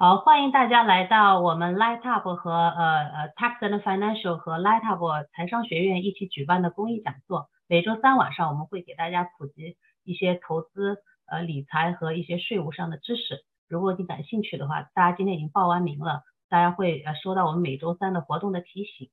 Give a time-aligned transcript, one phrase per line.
[0.00, 5.02] 好，欢迎大家来到我们 Light Up 和呃呃 Tax and Financial 和 Light Up
[5.32, 7.48] 财商学院一起举办的公益讲座。
[7.66, 13.44] 每周三晚上我们会给大家普及一些投资、呃理财和一些税务上的知识。
[13.68, 19.10] 如果你感兴趣的话，大家今天已经报完名了，大家会呃收到我们每周三的活动的提醒。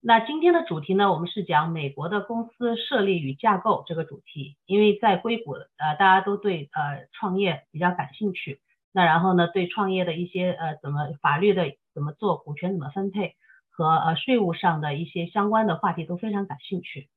[0.00, 8.60] 那今天的主题呢，我们是讲美国的公司设立与架构这个主题，因为在硅谷呃大家都对呃创业比较感兴趣。
[8.92, 13.36] 那然后呢，对创业的一些呃怎么法律的怎么做，股权怎么分配
[13.70, 17.08] 和呃税务上的一些相关的话题都非常感兴趣。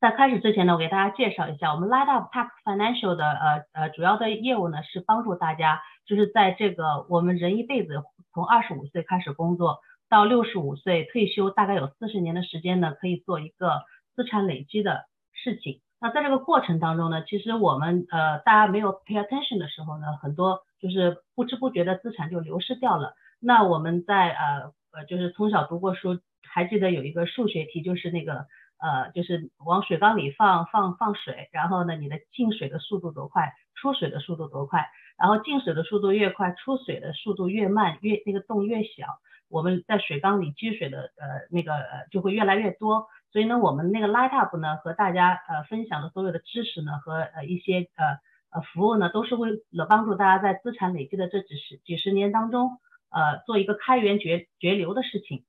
[0.00, 13.82] 在开始之前呢，我给大家介绍一下，我们 Light Up Tax Financial 的呃呃主要的业务呢是帮助大家，就是在这个我们人一辈子从二十五岁开始工作到六十五岁退休，大概有四十年的时间呢，可以做一个
[14.14, 15.80] 资产累积的事情。
[16.04, 23.14] 那在这个过程当中呢，其实我们呃大家没有 pay attention 的时候呢，很多就是不知不觉的资产就流失掉了。
[23.40, 28.44] 那我们在呃呃就是从小读过书，还记得有一个数学题，就是那个
[28.82, 34.86] 呃就是往水缸里放放放水，然后呢你的进水的速度多快，出水的速度多快，
[35.16, 39.06] 然后进水的速度越快，出水的速度越慢，越那个洞越小，
[39.48, 41.72] 我们在水缸里积水的呃那个
[42.10, 43.06] 就会越来越多。
[43.34, 48.20] 所以呢，我们那个 Light Up 呢，和大家呃分享的所有的知识呢，和呃一些呃
[48.52, 52.78] 呃服务呢，都是为了帮助大家在资产累积的这几十几十年当中，
[53.10, 55.44] 呃做一个开源绝绝流的事情。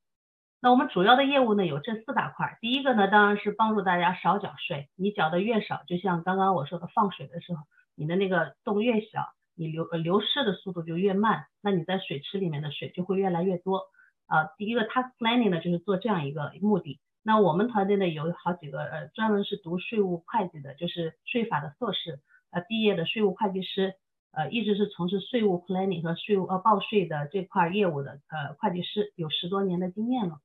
[0.59, 2.57] 那我们主要的业务呢，有这四大块。
[2.59, 4.89] 第一个呢，当然是帮助大家少缴税。
[4.95, 7.61] 你缴的越少，就像刚刚我说的放水的时候，
[7.93, 13.83] 你的那个洞越小，你流流失的速度就越慢，那你在水池里面的水就会越来越多。
[14.25, 16.99] 啊，第一个 tax planning 呢，就是做这样一个目的。
[17.27, 22.19] 那我们团队呢有好几个呃专门是读税务会计的，就是税法的硕士
[22.51, 23.95] 呃毕业的税务会计师，
[24.31, 30.37] 呃一直是从事税务 planning 和税务呃报税的这块业务的呃会计师，有十多年的经验了。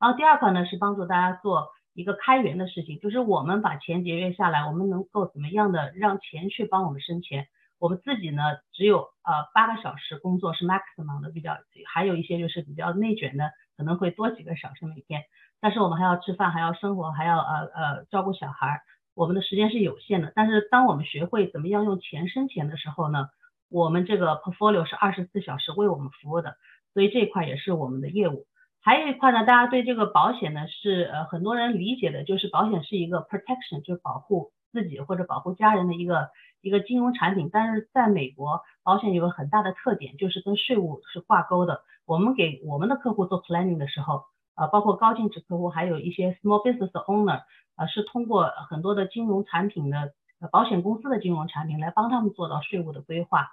[0.00, 7.48] 然后第二块呢是帮助大家做一个开源的事情，就是我们把钱节约下来，我们能够怎么样的让钱去帮我们生钱？
[7.78, 8.42] 我们自己呢
[8.72, 11.56] 只有呃八个小时工作是 maximum 的比较，
[11.92, 15.22] 还有一些就是比较内卷的，可能会多几个小时每天。
[15.60, 18.82] 但是我们还要吃饭，还要生活，还要呃呃照顾小孩，
[19.14, 20.32] 我们的时间是有限的。
[20.34, 23.28] 但是当我们学会怎么样用钱生钱的时候呢，
[23.70, 26.56] 我们这个 portfolio 是二十四小时为我们服务的，
[26.92, 28.46] 所以这一块也是我们的业务。
[28.80, 36.28] 还有一块呢，大家对这个保险呢是呃很多人理解的，就是保险是一个 protection，就是保护自己或者保护家人的一个
[36.66, 37.48] 一个金融产品。
[37.52, 41.82] 但是在美国，保险有个很大的特点，就是跟税务是挂钩的。
[42.04, 44.24] 我们给我们的客户做 planning 的时候。
[44.58, 47.42] 啊，包括高净值客户，还有一些 small business owner，
[47.74, 50.14] 啊，是通过很多的金融产品的
[50.50, 53.50] 保险公司的金融产品来帮他们做到税务的规划。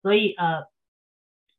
[0.00, 0.64] 所以呃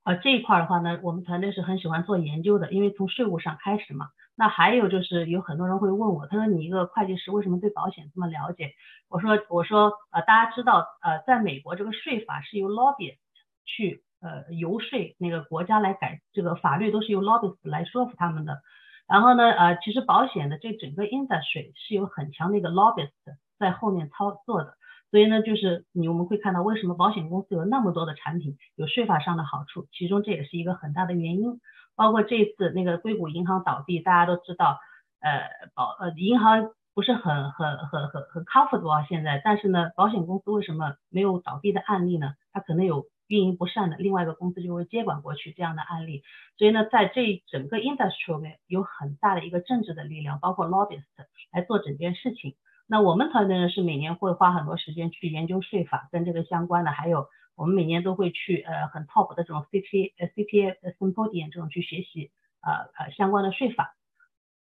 [0.03, 4.07] 呃这一块的话呢，我们团队是很喜欢做研究的，因为从税务上开始嘛。
[4.35, 8.71] 那还有就是有很多人会问我，他说你一个会计师为什么对保险这么了解？
[9.09, 13.17] 我说我说呃大家知道呃在美国这个税法是由 lobbyist
[13.65, 14.03] 去。
[14.23, 18.61] 呃，游说那个国家来改这个法律，都是由 lobbyist 来说服他们的。
[19.07, 23.09] 然后呢，呃，其实保险的这整个 industry 是有很强的一个 lobbyist
[23.57, 24.75] 在后面操作的。
[25.09, 31.59] 所以呢，就是你我们会看到为什么保险公司有那么多的产品，有税法上的好处，其中这也是一个很大的原因。
[32.01, 34.79] 包括这次那个硅谷银行倒闭，大家都知道，
[35.19, 42.33] 呃，保呃银行不是很很很很很 comfortable 啊现在，但是呢，保险公司为什么没有倒闭的案例呢？
[42.53, 43.05] 它可能有。
[43.31, 46.21] 运营不善的另外一个公司就会接管过去这样的案例，
[46.57, 51.05] 所以呢，在这整个 industry 面有很大的一个政治的力量，包括 lobbyist
[51.53, 52.55] 来做整件事情。
[52.87, 57.27] 那我们团队呢是每年会花很多时间去研究税法跟这个相关的，还有
[57.61, 63.95] 我们每年都会去呃很 top 的这种 CPA CPA 呃 symposium 这种去学习呃呃相关的税法。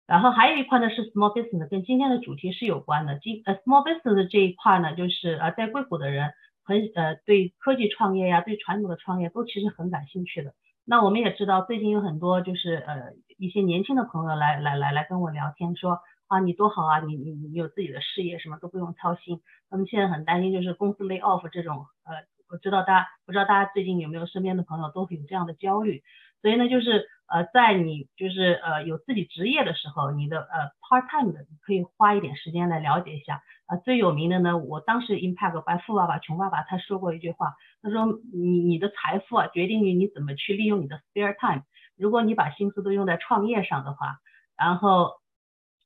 [0.06, 3.18] 然后还有一块呢是 small business，跟今天的主题是有关的。
[3.18, 6.32] 今呃 small business 这一块呢，就是呃在硅谷的人。
[6.64, 10.54] 很呃对科技创业呀，对传统的创业都其实很感兴趣的。
[10.84, 15.98] 那我们也知道，最近有很多就是呃一些年轻的朋友来来来来跟我聊天，说
[16.28, 19.40] 啊你多好啊，你你你有自己的事业，什么都不用操心。
[19.70, 22.14] 他们现在很担心就是公司 lay off 这种呃，
[22.52, 26.02] 我知道大家不知道大家最近有没有身边的朋友都会有这样的焦虑。
[26.42, 33.42] 所以呢，就是呃在你就是呃有自己职业的时候，你的呃 part time 的可以花一点时间来了解一下。
[33.84, 41.62] 最有名的呢，我当时 Impact 白富爸爸穷爸爸他说过一句话，他说你你的财富啊决定于你怎么去利用你的 spare time。
[41.96, 44.18] 如果你把心思都用在创业上的话，
[44.58, 45.12] 然后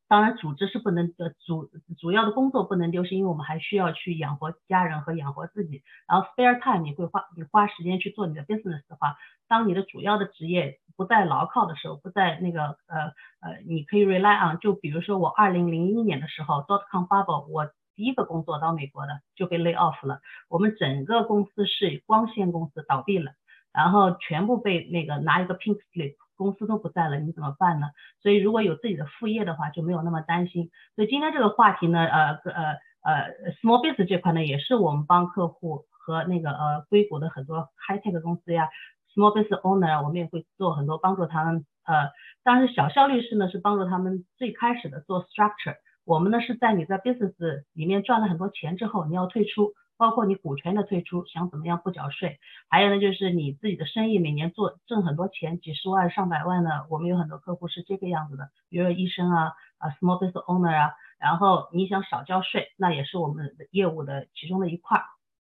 [0.09, 1.69] 当然组织是不能呃主
[1.99, 5.83] 主要的工作不能丢，是因为我们还需要去养活家人和养活自己。
[6.07, 9.17] 然后 spare time 你会花你花时间去做你的 business 的话，
[9.49, 14.59] 当你的主要的职业不再牢靠的时候，不在那个呃呃你可以 rely on。
[14.61, 23.33] 就比如说我二零零一年的时候，dot com bubble，我第一个工作到美国的就被 lay off 了，我们整个公司是光纤公司倒闭了，
[23.73, 26.15] 然后全部被那个拿一个 pink slip。
[26.37, 27.89] 公司都不在了，你怎么办呢？
[28.23, 30.71] 所以如果有自己的副业的话，就没有那么担心。
[30.95, 32.63] 所以今天这个话题呢，呃呃
[33.03, 38.69] 呃，small business 这块呢，也是我们帮客户和那个呃硅谷的很多 high tech 公司呀
[39.15, 41.65] ，small business owner，我们也会做很多帮助他们。
[41.85, 42.11] 呃，
[42.45, 49.73] 当然小效律师呢是帮助他们最开始的做 structure，我们呢是在你在 business 里面赚了很多钱之后，你要退出。
[49.99, 52.39] 包括你股权的退出，想怎么样不缴税，
[52.69, 65.03] 还有呢就是你自己的生意每年做挣很多钱，几十万上百万的，我们有很多客户是这个样子的，比如说医生啊啊 small business owner 啊，然后你想少交税，那也是我们的业务的其中的一块。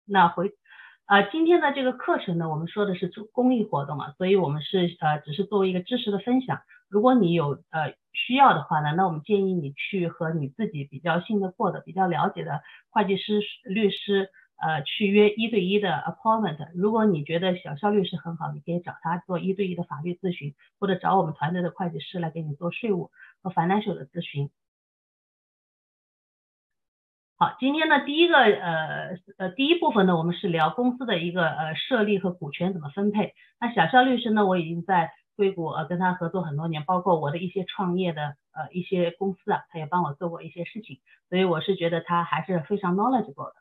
[0.04, 0.52] 那回
[1.06, 6.60] 呃今天的这个课程呢，我们说的是做公益活动嘛，所以我们是呃只是作为一个知识的分享。
[6.92, 12.60] 如果你有呃需要的话呢，那我们建议你去和你自己比较信得过的、比较了解的
[12.90, 14.28] 会计师、律师，
[14.60, 16.58] 呃，去约一对一的 appointment。
[16.74, 23.10] 如果你觉得小肖律师很好，你可以找他做一对一的法律咨询，或者找我们团队的会计师来给你做税务
[23.42, 24.50] 和 financial 的咨询。
[27.38, 33.32] 好，今天呢第一个呃呃第一部分呢，我们是聊公司的一个呃设立和股权怎么分配。
[33.58, 35.10] 那小肖律师呢，我已经在。
[35.42, 43.54] 硅谷呃跟他合作很多年，包括我的一些创业的呃一些公司啊，他也帮我做过一些事情，所以我是觉得他还是非常 knowledgeable 的，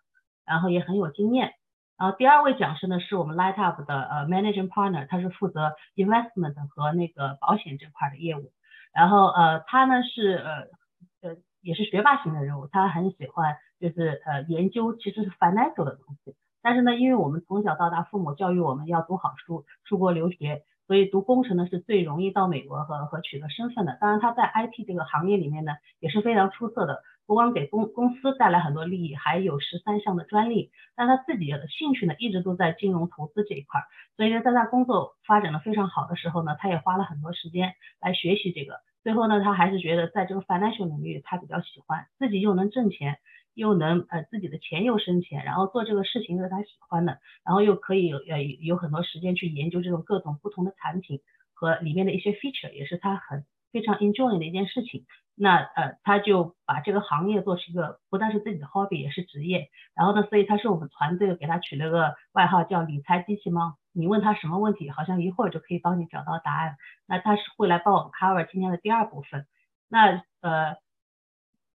[0.46, 1.54] 然后也很有经验。
[1.98, 8.52] 然后第二位讲师呢是我们 Light Up 的呃 managing partner，他是负责 investment 和那个保险这块的业务。
[8.94, 16.36] 然后呃他呢是呃呃也是学霸型的人物，他很喜欢就是呃研究其实是 financial 的东西。
[16.62, 20.62] 但是呢，因为我们从小到大父母教育我们要读好书，出国留学。
[20.92, 23.98] 所以读工程呢是最容易到美国和和取得身份的。
[24.02, 25.72] 当然他在 IT 这个行业里面呢
[26.02, 30.70] 也是非常出色的，不光给公公司带来很多利益，还有十三项的专利。
[30.98, 33.80] 但他自己的兴趣呢一直都在金融投资这一块，
[34.18, 37.72] 所以呢在他工作发展的非常好的时候呢，他也花了很多时间
[38.02, 38.82] 来学习这个。
[39.02, 43.18] 最后呢他还是觉得在这个 financial 领域他比较喜欢，自己又能挣钱。
[43.54, 51.22] 又能呃自己的钱又生钱，然后做这个事情是他喜欢的，然后又可以有呃有很多时间去研究这种各种不同的产品
[51.54, 55.06] 和里面的一些 feature，也是他很非常 enjoy 的一件事情。
[55.34, 59.70] 那呃他就把这个行业做成一个不但是自己的 hobby，也是职业。
[59.96, 63.78] 然后呢，所以他是我们团队给他取了个外号叫理财机器猫。
[63.94, 66.78] 你问他什么问题，好像一会儿就可以帮你找到答案。
[67.08, 69.46] 那他是会来帮我们 cover 今天的第二部分。
[69.90, 70.76] 那呃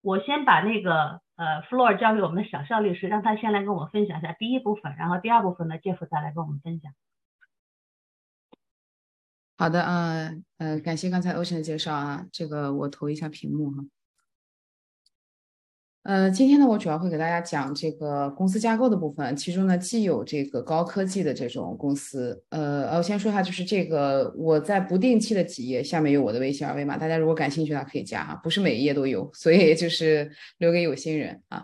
[0.03, 1.23] 我先把那个。
[1.35, 6.93] 呃，floor 交给我们的小肖律师，让他先来跟我分享一下第一部分，然后第二部分呢，Jeff 再来跟我们分享。
[9.57, 10.29] 好的，啊，
[10.59, 13.83] 呃，感谢刚才 Ocean 的介绍啊，这个我投一下屏幕哈。
[16.03, 31.63] 呃，今天呢，我主要会给大家讲这个公司架构的部分，其中呢，既有这个高科技的这种公司，呃，我先说一下，就是这个我在不定期的几页下面有我的微信二维码，大家如果感兴趣的话可以加哈，不是每一页都有，所以就是留给有心人啊。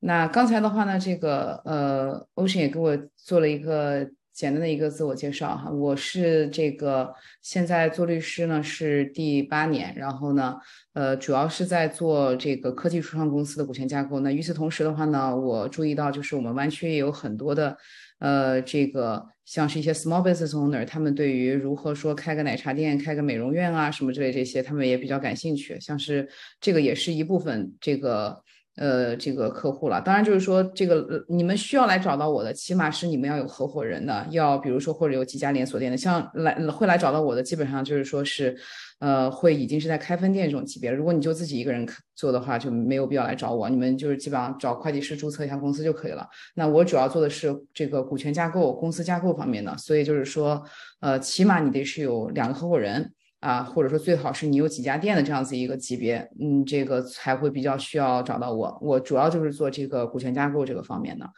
[0.00, 4.10] 那刚才的话呢，这个呃，Ocean 也给我做了一个。
[4.38, 10.54] 简单的一个自我介绍哈，我是这个现在做律师呢是第八年，然后呢，
[10.92, 14.20] 呃，主要是在做这个科技初创公司的股权架构。
[14.20, 17.76] 那与此同时的话呢，我注意到就是我们湾区也有很多的，
[18.20, 25.80] 呃，这个像是一些 small business owner，他们对于如何说开个奶茶店、开个美容院啊什么之类这些，他们也比较感兴趣。
[25.80, 26.28] 像是
[26.60, 28.40] 这个也是一部分这个。
[28.78, 38.56] 呃，这个客户了，当然就是说，这个你们需要来找到我的，起码是你们要有合伙人的，要比如说或者有几家连锁店的，像来会来找到我的，基本上就是说是，
[39.00, 40.92] 呃，会已经是在开分店这种级别。
[40.92, 46.24] 如果你就自己一个人做的话，就没有必要来找我，你们就是基本上找会计师注册一下公司就可以了。
[46.54, 50.62] 那我主要做的是这个股权架构、公司架构方面的，所以就是说，
[51.00, 53.12] 呃，起码你得是有两个合伙人。
[53.40, 58.78] 啊，或者说最好是你有几家店的这样子一个级别，嗯，这个才会比较需要找到我。
[58.82, 61.30] 我主要就是做这个股权架构这个方面的，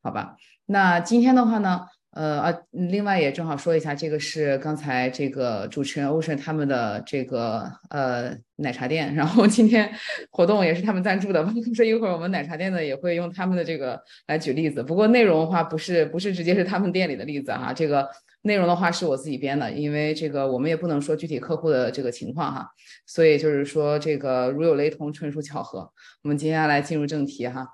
[0.00, 0.36] 好吧？
[0.66, 1.80] 那今天的话呢，
[2.12, 9.90] 呃啊，另外也正好说一下，这个是刚才这个主持人 Ocean 他们的这个呃奶茶店，然后今天
[10.30, 18.08] 活动也是他们赞助的， 这一会儿我们奶茶店呢也会用他们的这个来举例子，不过内容的话不是不是直接是他们店里的例子哈，这个。
[18.42, 22.68] 内容的话是我自己编的，因为这个我们也不能说具体客户的这个情况哈，
[23.06, 25.90] 所以就是说这个如有雷同，纯属巧合。
[26.22, 27.66] 我们接下来进入正题哈。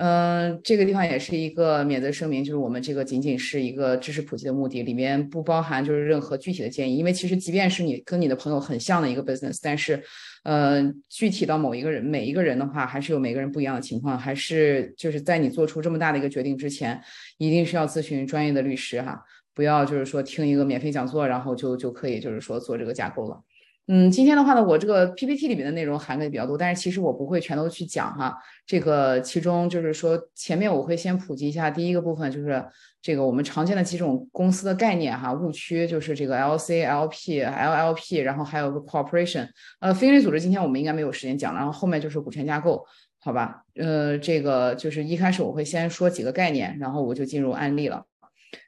[0.00, 6.96] 嗯，这个地方也是一个免责声明，就是我们这个仅仅是一个知识普及的目的，里面不包含就是任何具体的建议。
[6.96, 10.00] 因为其实即便是你跟你的朋友很像的一个 business，但是，
[10.44, 17.02] 呃，具体到某一个人每一个人的话，还是有每个人不一样的情况，还是就是在你做出这么大的一个决定之前，
[17.38, 19.20] 一定是要咨询专业的律师哈，
[19.58, 23.42] 不要就是说听一个免费讲座，然后就就可以就是说做这个架构了。
[23.88, 28.38] 嗯，今天的话呢，我这个 PPT 里面的内容涵盖的比较多，但是其实我不会全都去讲哈。
[28.64, 32.64] 这个其中就是说，前面我会先普及一下第一个部分，就是
[33.02, 39.48] 这个我们常见的几种公司的概念哈，误区就是这个 LC、LP、LLP，然后还有个 Corporation。
[39.80, 42.86] 呃，非营利组织今天我们应该没有时间讲，然后后面就是股权架构，
[43.18, 43.64] 好吧？
[43.74, 48.04] 呃，这个就是一开始我会先说几个概念，然后我就进入案例了。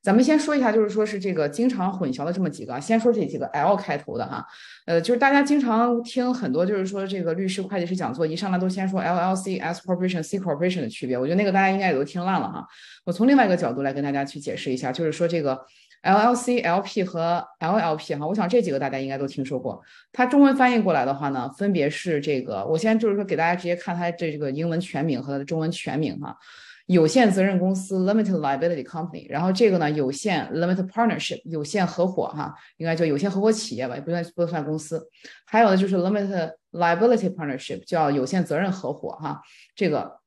[0.02, 4.46] 咱们先说一下，就是说是这个经常混淆的这么几个，先说这几个 L 开头的哈，
[4.86, 12.66] 呃，就是大家经常听很多，就是说这个律师、会计师讲座，一上来都先说 LLC、S corporation、C corporation 的区别，我觉得那个大家应该也都听烂了哈。
[13.04, 15.58] 我从另外一个角度来跟大家去解释一下，就是说这个
[16.02, 19.82] LLC、LP 和 LLP 哈，我想这几个大家应该都听说过。
[20.12, 26.36] 它中文翻译过来的话呢，分别是这个，我先就是说给大家直接看它这个英文全名和它的中文全名哈。
[26.92, 35.08] 有限责任公司 （Limited Liability Company），然后这个呢，有限 （Limited Partnership） 有限合伙哈，应该叫有限合伙企业吧，也不算不算公司。
[35.46, 39.40] 还有呢，就是 Limited Liability Partnership，叫有限责任合伙哈，
[39.74, 40.19] 这个。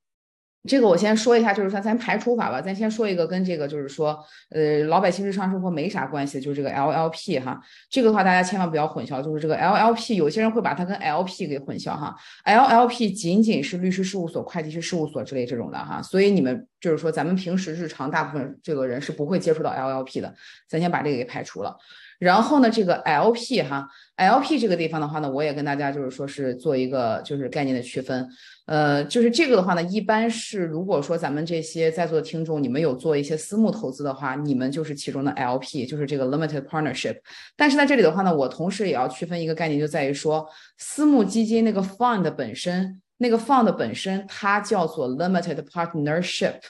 [0.68, 4.18] 这个我先说一下，就是说咱排除法吧，咱先说一个跟这个就是说，
[4.50, 7.60] 呃，老百姓日常生活没啥关系的，就是这个 LLP 哈。
[7.90, 12.16] 这个的话大家千万不要混淆，就是这个 LLP，有些人会把它跟 LP 给混淆哈。
[12.46, 20.34] LLP 仅仅是律师事务所、会计师事务所之类这种的哈，所以你们就是说咱们平时日常大部分这个人是不会接触到 LLP 的，
[20.70, 21.78] 咱先把这个给排除了。
[22.24, 28.26] 然后呢，这个 LP 哈，LP 这个地方的话呢，我也跟大家就是说是做一个就是概念的区分。
[28.66, 37.18] 呃，就是这个的话呢，一般是如果说咱们这些在座的听众，你们有做一些私募投资的话，你们就是其中的 LP，就是这个 limited partnership。
[37.58, 46.62] 但是在这里的话呢，我同时也要区分一个概念，就在于说私募基金那个 fund 本身，那个 fund 本身它叫做 limited partnership。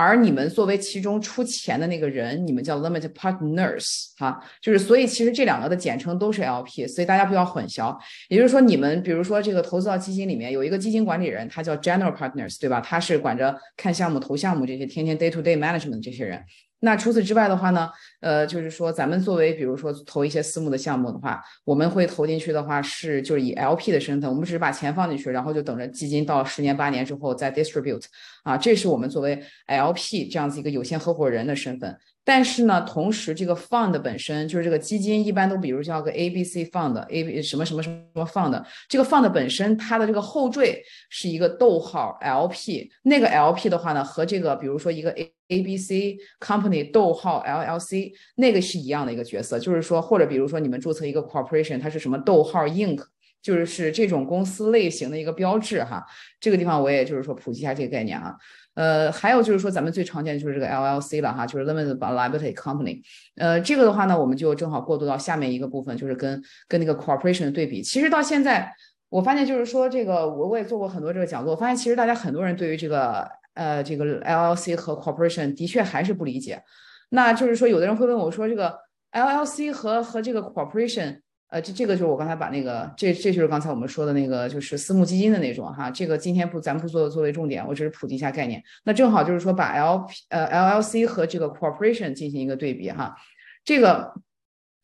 [0.00, 7.98] 而你们作为其中出钱的那个人，你们叫 limited partners，哈，就是所以其实这两个的简称都是 LP，所以大家不要混淆。
[8.28, 12.80] 也就是说，你们比如说这个投资到基金里面有一个基金管理人，他叫 general partners，对吧？
[12.80, 16.44] 他是管着看项目、投项目这些，天天 day to day management 这些人。
[16.80, 28.04] 那除此之外的话呢，呃，就是说咱们作为比如说投一些私募的项目的话，我们会投进去的话是就是以 LP 的身份，我们只是把钱放进去，然后就等着基金到十年八年之后再 distribute，
[28.44, 31.96] 啊，这是我们作为 LP 这样子一个有限合伙人的身份。
[32.28, 45.32] 但是呢，同时这个 fund 本身就是这个基金，一般都比如叫个 A B C fund，A B 什么什么什么 fund，这个 fund 本身它的这个后缀是一个逗号 LP，那个 LP 的话呢，和这个比如说一个 A
[45.48, 53.02] A B C company 逗号 L L C 那个是一样的一个角色，就是说或者比如说你们注册一个 corporation，它是什么逗号 Inc，
[53.40, 56.04] 就是是这种公司类型的一个标志哈。
[56.38, 58.36] 这个地方我也就是说普及一下这个概念啊。
[58.78, 63.02] 呃，还有就是说，咱们最常见的就是这个 LLC 了哈，就是 Limited Liability Company。
[63.34, 67.82] 呃，这个的话呢，我们就正好过渡到下面一个部分，就是跟跟那个 Corporation 的对比。
[67.82, 68.72] 其实到现在，
[69.08, 76.62] 我发现就是说，这个我我也做过很多这个讲座，我发现其实大家很多人对于这个呃这个 LLC 和 Corporation 的确还是不理解。
[77.10, 78.78] 那就是说，有的人会问我说，这个
[79.10, 81.18] LLC 和和这个 Corporation。
[81.50, 85.90] 呃，这这个就是我刚才把那个，这这就是刚才我们说的那个，就是私募基金的那种哈。
[85.90, 88.62] 这个今天不，咱不做作为重点，我只是普及一下概念。
[88.84, 93.16] 那正好就是说把 L P 呃 L L C 和这个 corporation 进行一个对比哈。
[93.64, 94.12] 这个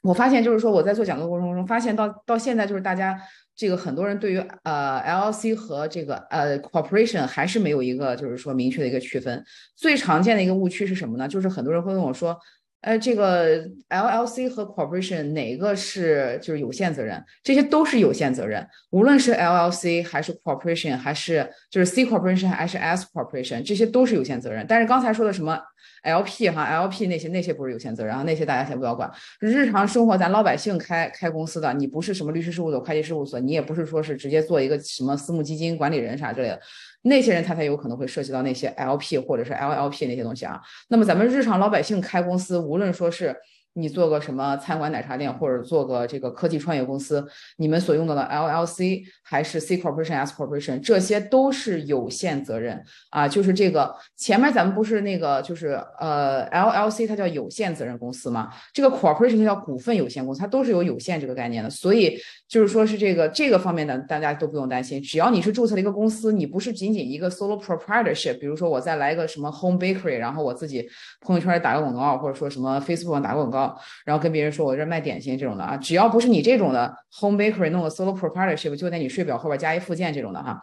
[0.03, 3.21] 我发现就是说我在做讲座过程中发现到到现在就是大家
[3.55, 9.45] 这个很多人对于呃 L L C 和这个呃 corporation 还是没有一个就是说明确的一个区分。
[9.77, 11.29] 最常见的一个误区是什么呢？
[11.29, 12.39] 就是很多人会问我说。
[12.85, 17.25] 呃，这个 LLC 和 corporation 哪个是就是有限责任？
[17.43, 24.67] 这些都是有限责任，无论是 LLC 还是 corporation，还是就是 C corporation 还是 S corporation，这些都是有限责任。
[24.69, 25.59] 但是刚才说的什么
[26.03, 29.11] LP 哈，LP 那些那些不是有限责任啊，那些大家先不要管。
[29.41, 36.61] 日常生活咱老百姓开开公司的，你不是什么律师事务所、会计事务所，你也不是说是直接做一个什么私募基金管理人啥之类的。
[37.07, 40.61] 那些人他才有可能会涉及到那些 LP 或者是 LLP 那些东西啊。
[40.89, 43.37] 那么咱们日常老百姓开公司，无论说是
[43.75, 47.27] 你做个什么餐馆奶茶店，或者做个这个科技创业公司，
[47.57, 53.27] 你们所用到的 LLC 还是 C corporation、S corporation，这些都是有限责任啊。
[53.27, 61.69] 就是这个前面咱们不是那个就是呃 LLC 它叫有限责任公司嘛，这个 corporation 叫股份有限公司，它都是有有限这个概念的。
[61.69, 62.17] 所以
[62.49, 70.89] 就是说是这个这个方面的大家都不用担心，只要你是注册了一个公司，你不是仅仅一个 solo proprietorship，比如说我再来一个什么 home bakery，然后我自己
[71.23, 73.64] 朋友圈打个广告，或者说什么 Facebook 打个广告。
[74.05, 80.61] 然后跟别人说我这卖点心这种的啊，只要不是你这种的 home bakery 弄个 solo proprietorship 就在你税表后边加一附件这种的哈，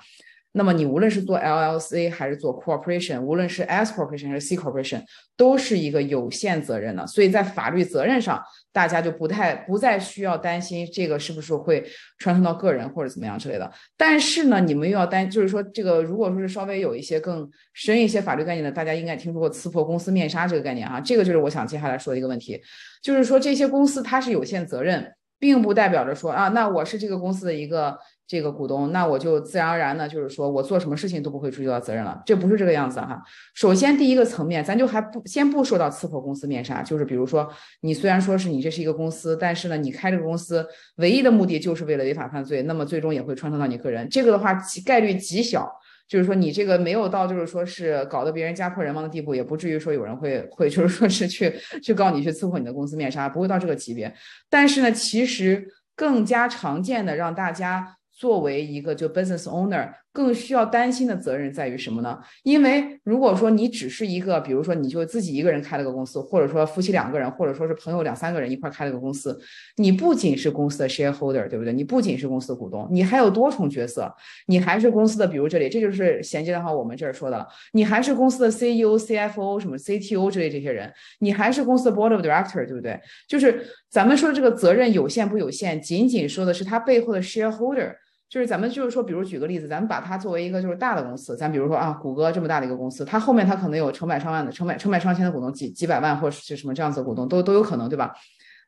[0.53, 5.01] 那么你无论是做 LLC 还是做 corporation，无论是 S corporation 还是 C corporation，
[5.37, 8.41] 都是一个有限责任的，所以在法律责任上。
[8.73, 11.85] 大家就不太不再需要担心这个是不是会
[12.19, 13.69] 传承到个人或者怎么样之类的。
[13.97, 21.01] 但是呢，你们又要担，就是说这个如果说是稍微有一些更深一些法律概念的，大家应该听说过刺破公司面纱这个概念啊。
[21.01, 22.61] 这个就是我想接下来说的一个问题，
[23.03, 27.97] 就是说这些公司它是有限责任，并不代表着说啊，那我是这个公司的一个。
[28.31, 33.21] 这个股东，那我就自然而然呢，就是说我做什么事情都不会追究到责任了，这不是这个样子哈。
[33.53, 44.07] 首先第一个层面，咱就还不先不说到刺破公司面纱，就是比如说你虽然说是你这是一个公司，但是呢，你开这个公司唯一的目的就是为了违法犯罪，那么最终也会穿透到你个人。
[44.07, 45.69] 这个的话概率极小，
[46.07, 54.13] 就是说你这个没有到就是说是搞得别人家破人亡的地步，也不至于说有人会会就是说是去去告你去刺破你的公司面纱，不会到这个级别。
[54.49, 57.97] 但是呢，其实更加常见的让大家。
[58.11, 59.93] 作为一个就 business owner。
[60.13, 62.19] 更需要担心的责任在于什么呢？
[62.43, 69.39] 因为如果说你只是一个，比如说你就自己一个人开了个公司，或者说夫妻两个人，或者说是朋友两三个人一块开了个公司，
[69.77, 71.71] 你不仅是公司的 shareholder，对不对？
[71.71, 74.13] 你不仅是公司的股东，你还有多重角色，
[74.47, 82.99] 你还是公司的，比如这里，这就是衔接的话，我们这儿说的，你还是公司的 CEO、CFO、什么 CTO 之类这些人，你还是公司的 board of director，对不对？
[83.29, 87.95] 就是咱们说的这个责任有限不有限，仅仅说的是他背后的 shareholder。
[88.31, 98.13] 就是咱们就是说，比如举个例子，咱们把它作为一个就是大的公司，咱比如说啊，谷歌这么大的一个公司，它后面它可能有成百上万的、成百成百上千的股东，几几百万或者是什么这样子的股东都都有可能，对吧？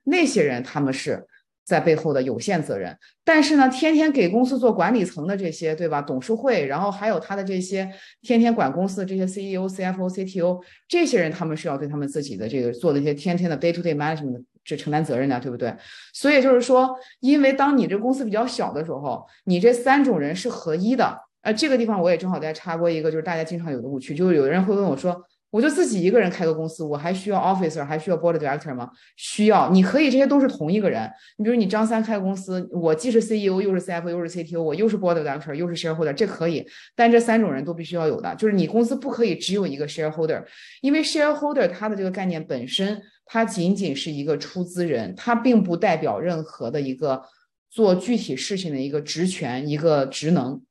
[0.03, 1.25] 那些人他们是
[1.63, 6.01] 在背后的有限责任，但是呢，天天给公司做管理层的这些，对吧？
[6.01, 7.89] 董事会，然后还有他的这些
[8.22, 14.43] 天天管公司的这些 CEO、CFO、CTO，这些人他们是要对他们自己的这个做的一些天天的 day to day management。
[14.63, 15.76] 这承担责任的，对不对？
[16.13, 21.19] 所以就是说，因为当你这公司比较小的时候，你这三种人是合一的。
[21.41, 25.23] 呃，这个地方我也正好再插播一个，就是大家经常有的误区，就是有人会问我说。
[25.54, 28.89] 我就自己一个人开个公司，我还需要 officer，还需要 board director 吗？
[29.17, 31.08] 需要，你可以，这些都是同一个人。
[31.38, 36.65] 你比如你张三开公司，我既是 CEO，又是 CFO，又是 CTO，我又是 board director，又是 shareholder，这可以。
[36.95, 40.43] 但这三种人都必须要有的，就是你公司不可以只有一个 shareholder，
[40.82, 47.23] 因为 shareholder 它的这个概念本身，他仅仅是一个出资人，他并不代表任何的一个
[47.69, 50.62] 做具体事情的一个职权、一个职能。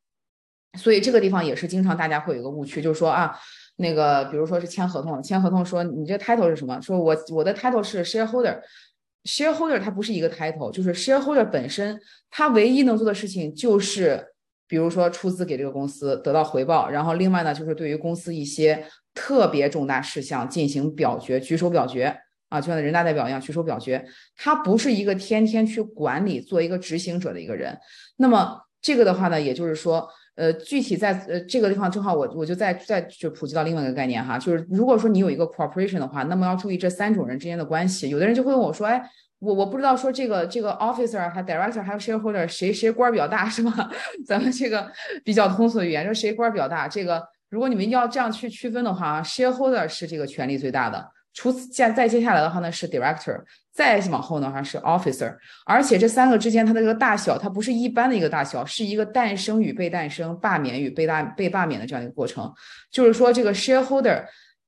[0.78, 3.38] 所以这个地方也是经常大家会有一个误区，就是说啊。
[3.76, 6.78] 那个，比如说是签合同，签合同说你这 title 是什么？
[6.82, 11.98] 说我我的 title 是 shareholder，shareholder 它不是一个 title，就是 shareholder 本身，
[12.30, 14.26] 它唯一能做的事情就是，
[14.68, 22.14] 比如说出资给这个公司得到回报，然后另外呢就是对于公司一些特别重大事项进行表决，举手表决
[22.52, 24.04] 啊，就像人大代表一样举手表决，
[24.36, 27.76] 他不是一个天天去管理做一个执行者的一个人。
[28.16, 30.08] 那么这个的话呢，也就是说。
[30.34, 38.08] 呃，具体在呃这个地方，正好我我就再再就普及到另外一个概念哈，就是如果说你有一个 corporation 的话，那么要注意这三种人之间的关系。
[38.08, 38.98] 有的人就会问我说，哎，
[39.40, 43.90] 我我不知道说这个这个 officer 还 director 还有 shareholder 谁谁官比较大是吧？
[44.26, 44.90] 咱们这个
[45.22, 46.88] 比较通俗的语言，说谁官比较大。
[46.88, 51.06] 这个如果你们要这样去区分的话，shareholder 是这个权力最大的。
[51.34, 53.42] 除此再再接下来的话呢是 director，
[53.72, 62.52] 再往后的话是 officer，而且这三个之间它的这个大小，它不是一般的一个大小，是一个诞生与被诞生、罢免与被大被罢免的这样一个过程。
[62.90, 64.24] 就是说这个 shareholder，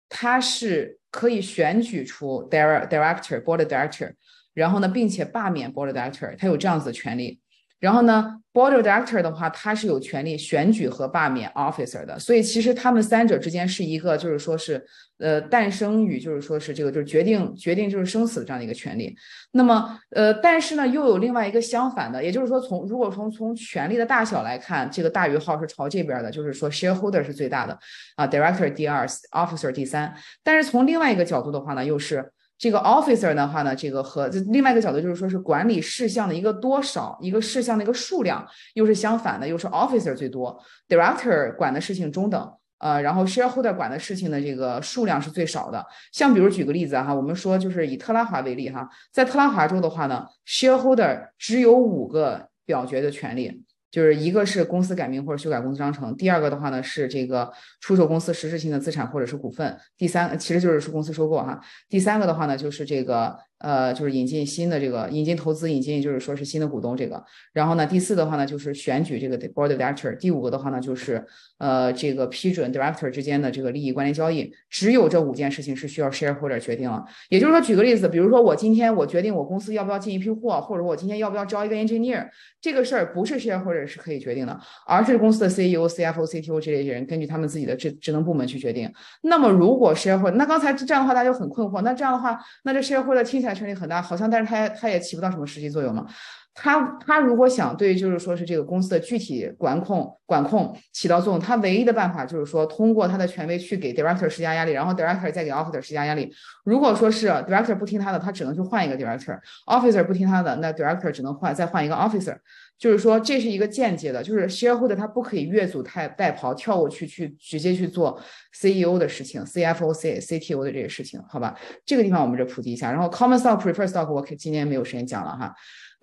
[0.08, 4.12] 他是可以选举出 director board director，
[4.54, 7.40] 然后呢并且罢免 board director，他有这样子的权利。
[7.84, 14.82] 然后呢，board director 的话，他是有权利选举和罢免 officer 的，所以其实他们三者之间是一个，就是说是，
[15.18, 19.14] 呃，诞生与就是说是这个就是决定决定就是生死的这样的一个权利。
[19.52, 27.78] 那么，呃，但是呢，又有另外一个相反的，也就是说，从如果从从权力的大小来看，这个大于号是朝这边的，就是说 shareholder 是最大的
[28.16, 30.10] 啊，director 第二，officer 第三。
[30.42, 32.32] 但是从另外一个角度的话呢，又是。
[32.56, 45.84] 这个 officer 的话呢，这个和另外一个角度就是说是管理事项的一个多少，一个事项的一个数量，又是相反的，又是 officer 最多，director 管的事情中等呃，然后 shareholder 管的事情的这个数量是最少的。
[46.12, 53.64] 像比如举个例子哈，我们说就是以特拉华为例哈，在特拉华州的话呢，shareholder 只有五个表决的权利。
[53.94, 63.38] 就是一个是公司改名或者修改公司章程，第二个的话呢是这个出售公司实质性的资产或者是股份，第三其实就是是公司收购哈，第三个的话呢就是这个。
[63.58, 67.22] 呃，就是引进新的这个引进投资，引进就是说是新的股东这个。
[67.52, 70.14] 然后呢，第四的话呢，就是选举这个 board director。
[70.18, 71.24] 第五个的话呢，就是
[71.58, 74.52] 呃这个批准 director 之间的这个利益关联交易。
[74.68, 77.04] 只有这五件事情是需要 shareholder 决定了。
[77.30, 82.28] 也就是说，举个例子，比如说我今天我决定我公司要不要进一批货，或者我今天要不要招一个 engineer，
[82.60, 88.92] 这个事儿不是 shareholder 是可以决定的，而是公司的 CEO、CFO、CTO 这类人根据他们自己的职职能部门去决定。
[89.22, 93.54] 那么如果 shareholder，那刚才这样的话大家就很困惑，那这样的话，那这 shareholder 听下。
[93.54, 96.06] 权力很大，好像，但是他他也起不到什么实际作用嘛。
[96.54, 106.32] 他他如果想对，就是说是这个公司的具体管控管控起到作用，他唯一的办法就是说通过他的权威去给 director 施加压力，然后 director 再给 officer 施加压力。
[106.64, 112.36] 如果说是 director 不听他的，他只能去换一个 director；officer 不听他的，那 director 只能换再换一个 officer。
[112.76, 118.20] 就是说这是一个间接的，就是 shareholder 他不可以越俎代代庖跳过去去直接去做
[118.52, 121.56] CEO 的事情，CFO、C CTO 的这些事情，好吧？
[121.86, 122.90] 这个地方我们就普及一下。
[122.90, 125.54] 然后 common stock、preferred stock 我可今天没有时间讲了哈。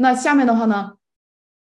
[0.02, 0.94] 那下面的话呢，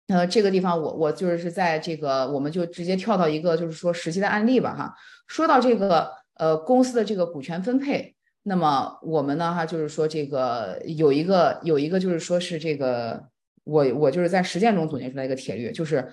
[0.07, 4.95] 呃，这个地方我我就是在这个，我们就直接跳到一个就是说实际的案例吧哈。
[5.27, 13.23] 说到这个呃公司的这个股权分配，那么我们呢哈就是说这个有一个有一个就是说是这个
[13.65, 16.11] 我我就是在实践中总结出来一个铁律，就是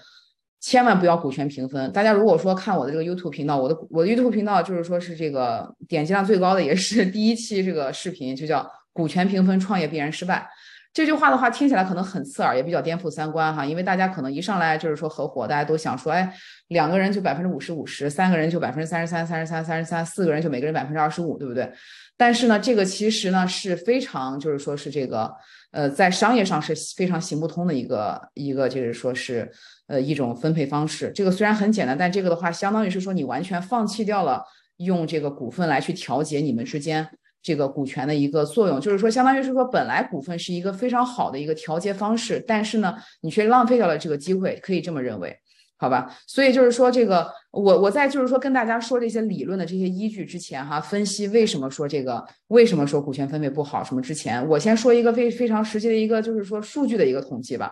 [0.59, 1.91] 千万不要股权平分。
[1.91, 10.49] 大家如果说看我的这个 YouTube 频道，我的我的 YouTube 频道就是说是这个点击量最高的，也是 第一期这个视频，就叫股权平分创业必然失败。
[10.95, 16.33] 这句话的话听起来可能很刺耳，也比较颠覆三观哈，因为大家可能一上来就是说合伙，大家都想说，哎，
[16.69, 21.69] 两个人就百分之五十五十，三个人就百分之三十三三十三三十三，四个人就每个人百分之二十五，对不对？
[22.15, 25.29] 但是呢，这个其实呢是非常就是说是这个，
[25.71, 29.51] 呃，在商业上是非常行不通的一个一个就是说是
[29.87, 31.11] 呃一种分配方式。
[31.13, 34.41] 这个虽然很简单，但这个的话相当于是说你完全放弃掉了
[34.77, 37.05] 用这个股份来去调节你们之间。
[37.45, 45.37] 这个股权的一个作用，就是说，相当于是说，本来股份是一个非常好的一个调节方式，但是呢，你却浪费掉了这个机会，可以这么认为，
[45.77, 46.11] 好吧？
[46.25, 57.71] 所以就是说，这个我我在就是说跟大家说这些理论的这些依据之前，哈，分析为什么说这个，为什么说股权分配不好什么之前，我先说一个非非常实际的一个，就是说数据的一个统计吧。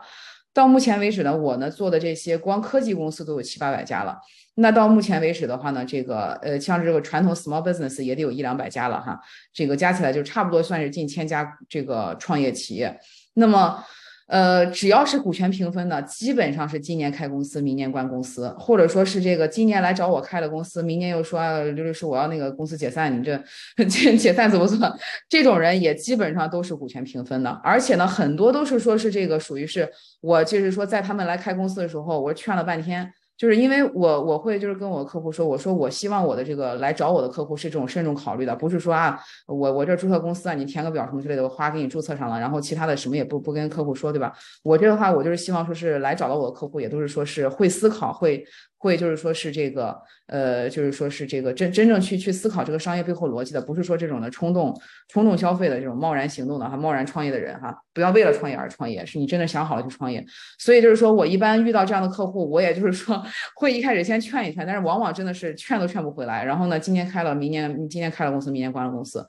[0.54, 4.20] 到目前为止呢，我呢做的这些光科技公司都有七八百家了。
[4.56, 9.20] 那到目前为止的话呢，这个呃，像这个传统 small business 也得有一两百家了哈，
[9.52, 13.00] 这个加起来就差不多算是近千家这个创业企业。
[13.34, 13.84] 那么，
[14.28, 23.38] 呃，只要是股权平分的，基本上是今年开公司，明年关公司，或者说是这个今年来找我开了公司，明年又说刘律师我要那个公司解散，你这
[23.86, 24.98] 解解散怎么做？
[25.28, 29.88] 这种人也基本上都是股权平分的，而且呢，很多都是说是这个属于是
[30.22, 33.14] 我就是说在他们来开公司的时候，我劝了半天。
[33.38, 44.32] 就是因为我我会就是跟我客户说，我说我希望我的这个来找我的客户是这种慎重考虑的，不是说啊，我我这注册公司啊，你填个表什么之类的，我花给你注册上了，然后其他的什么也不不跟客户说，对吧？
[44.64, 48.46] 我这个话我就是希望说是来找到我的客户也都是说是会思考会。
[48.84, 60.22] 会就是说是这个，呃，就是说是这个真真正去去思考这个商业背后逻辑的，不是说这种的冲动冲动消费的这种贸然行动的哈，贸然创业的人哈，不要为了创业而创业，是你真的想好了去创业。
[60.60, 63.24] 所以就是说我一般遇到这样的客户，我也就是说
[63.56, 66.44] 会一开始先劝一劝，但是往往真的是劝都劝不回来。
[66.44, 69.26] 然后呢，今年开了，明年今年开了公司，明年关了公司。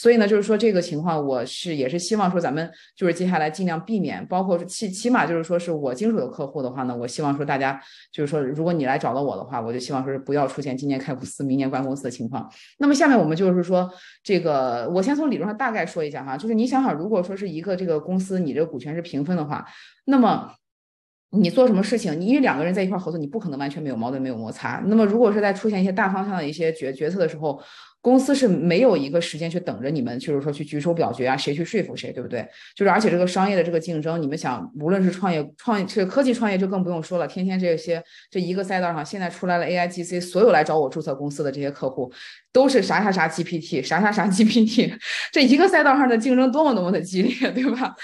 [0.00, 7.80] 所以呢，就是说这个情况，我是也是希望说咱们就是接下来尽量避免，包括起起码就是说是我经手的客户的话呢，我希望说大家
[8.12, 12.48] 就是说，如果你来找到我的话，我就希望说是不要出现今年开公司，明年关公司的情况。
[12.78, 13.90] 那么下面我们就是说
[14.22, 19.66] 这个，我先从理论上大概说一下哈，就是你想想，如果说是一个这个公司，你这个股权是平分的话，
[20.04, 20.52] 那么
[21.30, 24.82] 你做什么事情，你因为两个人在一块合作，你不可能完全没有矛盾、没有摩擦。
[24.86, 27.60] 那么如果是在出现一些大方向的一些决决策的时候，
[28.00, 32.48] 公司是没有一个时间去等着你们，就是说去举手表决啊，谁去说服谁，对不对？
[32.74, 42.10] 就是而且这个商业的这个竞争，你们想，无论是创业创业，这科技创业就更不用说了，天天这些这一个赛道上，现在出来了 AIGC，所有来找我注册公司的这些客户，
[42.52, 44.96] 都是啥啥啥 GPT，啥啥啥 GPT，
[45.32, 47.94] 这一个赛道上的竞争多么多么的激烈，对吧？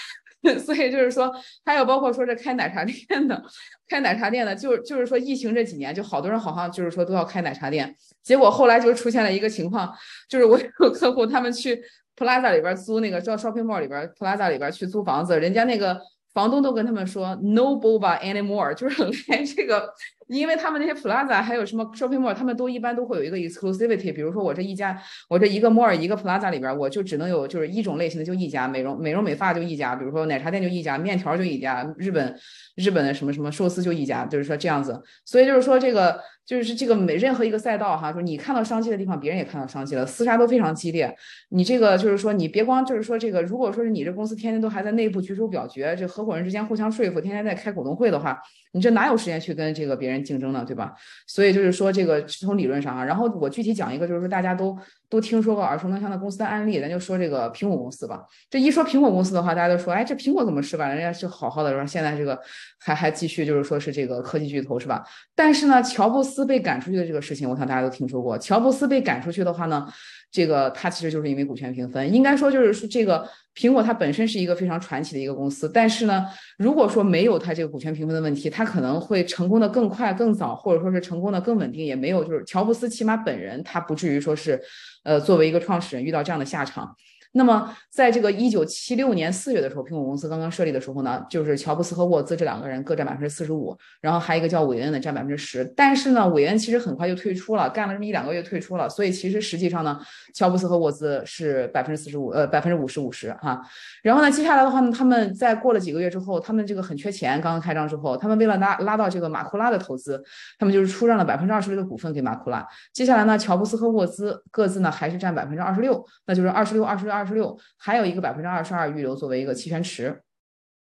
[0.61, 1.33] 所以就是说，
[1.65, 3.43] 还有包括说这开奶茶店的，
[3.89, 9.91] 开奶茶店的，就就是说疫情这几年，就好多人好像就是说都要开奶茶店，结果后来就出现了一个情况，
[10.29, 11.83] 就是我有客户他们去
[12.17, 16.01] Plaza 里边租那个叫 Shopping Mall 里边 Plaza 里边去租房子，人家那个
[16.35, 19.95] 房东都跟他们说 No boba anymore， 就是来这个
[20.27, 24.13] 因为他们那些 Plaza 还有什么 shopping mall，他们都一般都会有一个 exclusivity。
[24.13, 32.35] 比如说我这一家，我这一个 mall 一个 Plaza 里边，我就只能有就是一种类型的就一家，美容美容美发就一家，比如说奶茶店就一家，面条就一家，日本
[32.75, 35.01] 日本的什么什么寿司就一家，就是说这样子。
[35.25, 36.21] 所以就是说这个。
[36.47, 41.15] 就是这个每任何一个赛道哈，说你看到商机的地方，别人也看到商机了，厮杀都非常激烈。
[41.49, 48.39] 你这个就是说，你别光就是说这个，如果说是你这公司天天都还在内部举手表决，这合伙人之间互相说服，天天在开股东会的话，
[48.73, 50.95] 你这哪有时间去跟这个别人竞争呢，对吧？
[51.27, 54.77] 所以就是说这个从理论上啊，然后我具体讲一个，就是说大家都。
[55.15, 58.25] 都听说过耳熟能详的公司的案例，咱就说这个苹果公司吧。
[58.51, 60.95] 这一说苹果公司的话，大家都说，哎，这苹果怎么失败了？
[60.97, 61.87] 人家是好好的，是吧？
[61.87, 62.37] 现在这个
[62.81, 65.05] 还还继续，就是说是这个科技巨头，是吧？
[65.37, 68.37] 但是呢，乔布斯被赶出去的这个事情，我想大家都听说过。
[68.37, 69.87] 乔布斯被赶出去的话呢？
[70.35, 76.27] 这个它其实就是因为股权评分，应该说就是说这个苹果它本身是一个非常传奇的一个公司，但是呢，
[76.59, 84.61] 如果说没有它这个股权评分的问题，它可能会成功的更快更早，或者说是成功的更稳定，也没有就是乔布斯起码本人他不至于说是，
[85.05, 86.97] 呃，作为一个创始人遇到这样的下场。
[87.37, 95.65] 那么，在这个一九七六年四月的时候，苹果公司刚刚设立的时候呢，就是乔布斯和沃兹这两个人各占百分之四十五，然后还有一个叫韦恩的占百分之十。
[95.77, 98.89] 但是呢，韦恩其实很快就退出了，干了这么一两个月退出了。
[98.89, 99.99] 所以其实实际上呢，
[100.33, 103.61] 乔布斯和沃兹是百分之四十五，呃，百分之五十五十哈。
[104.05, 110.23] 然后呢，接下来的话呢，他们在过了几个月之后，他们这个很缺钱，刚刚开张之后，他们为了拉拉到这个马库拉的投资，
[110.57, 112.65] 他们就是出让了百分之二十六的股份给马库拉。
[112.93, 120.21] 接下来呢，乔布斯和沃兹各自呢还是占百分之二十六，那就是二十六、二十六、二二十六，还有一个百分之二十二预留作为一个期权池。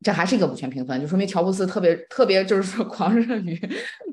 [0.00, 3.56] 这还是一个股权评分，就说明乔布斯特别特别就是说 狂热于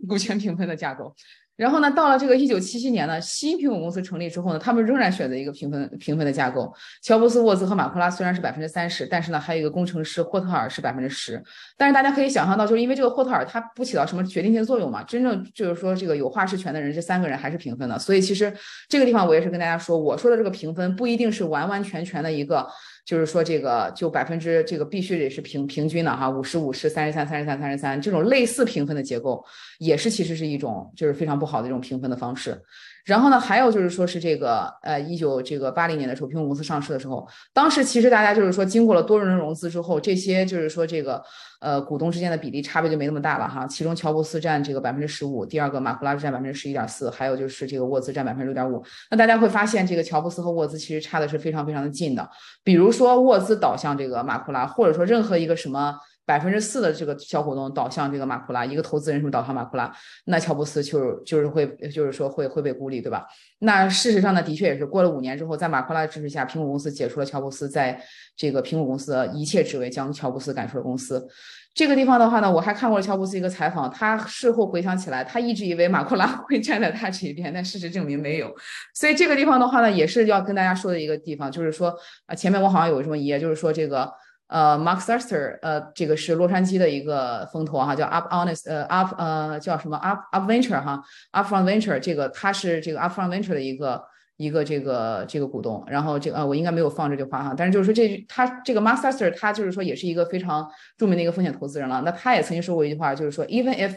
[0.08, 1.13] 股权评分的架构。
[1.56, 6.74] 然后呢，到了这个一九七七年呢，新苹果公司成立之后呢，他们仍然选择一个平分平分的架构。
[7.04, 11.42] 乔布斯、沃兹和马库拉虽然是百分之三十，但是呢，还有一个工程师霍特尔是百分之十。
[11.78, 18.00] 但是大家可以想象到，就是因为这个霍特尔他不起到什么决定性作用嘛，真正就是说这个有话事权的人，这三个人还是平分的。
[18.00, 18.52] 所以其实
[18.89, 22.68] 这个地方我也是跟大家说，我说的这个平分不一定是完完全全的一个。
[23.06, 29.44] 就是说，这个就百分之这个必须得是平平均的哈，五十五十三十三三十三三十三这种类似评分的结构，
[29.80, 32.62] 也是其实是一种就是非常不好的一种评分的方式。
[33.06, 41.22] 然后呢，还有就是说是这个，呃，一九这个八零年的时候，苹果公司上市的时候，当时其实大家就是说，经过了多轮融资之后，这些就是说这个，
[41.60, 43.68] 呃，股东之间的比例差别就没那么大了哈。
[43.68, 48.82] 其中乔布斯占这个百分之十五，第二个马库拉占百分之十一点四，还有就是这个沃兹占百分之六点五。
[49.12, 52.30] 那大家会发现，这个乔布斯和沃兹其实差的是非常非常的近的。
[52.63, 55.96] 比如说沃兹倒向这个马库拉，或者说任何一个什么。
[56.25, 59.93] 百分之四的这个小股东倒向这个马库拉，一个投资人什么倒向马库拉，
[60.25, 63.25] 那乔布斯就是就是会就是说会会被孤立，对吧？
[63.59, 68.01] 那事实上呢，的确也是过了五年之后，在马库拉的支持下，苹果公司解除了乔布斯在
[68.38, 71.27] 这个苹果公司的一切职位，将乔布斯赶出了公司。
[71.75, 78.53] 这个地方的话呢，我还看过了乔布斯一个采访，他事后回想起来，他一直以为马库拉 会站在他这一边，但事实证明没有。
[78.93, 81.93] 所以这个地方的话呢，也是要跟大家说的一个地方，就是说
[82.27, 84.09] 啊，前面我好像有这么一页，就是说这个。
[84.47, 91.01] 呃，Mark Suster，呃，这个是洛杉矶的一个风投哈，叫 Up Honest，呃，Up，呃，叫什么 Up Up Venture 哈
[91.32, 94.03] ，Upfront Venture，这个他是这个 Upfront Venture 的一个
[94.38, 95.84] 一个这个这个股东。
[95.88, 102.01] 然后这个呃，我应该没有放这句话哈，但是就是说这他这个 Mark Suster，他就是说也是一个非常著名的一个风险投资人了。
[102.06, 103.95] 那他也曾经说过一句话，就是说 Even if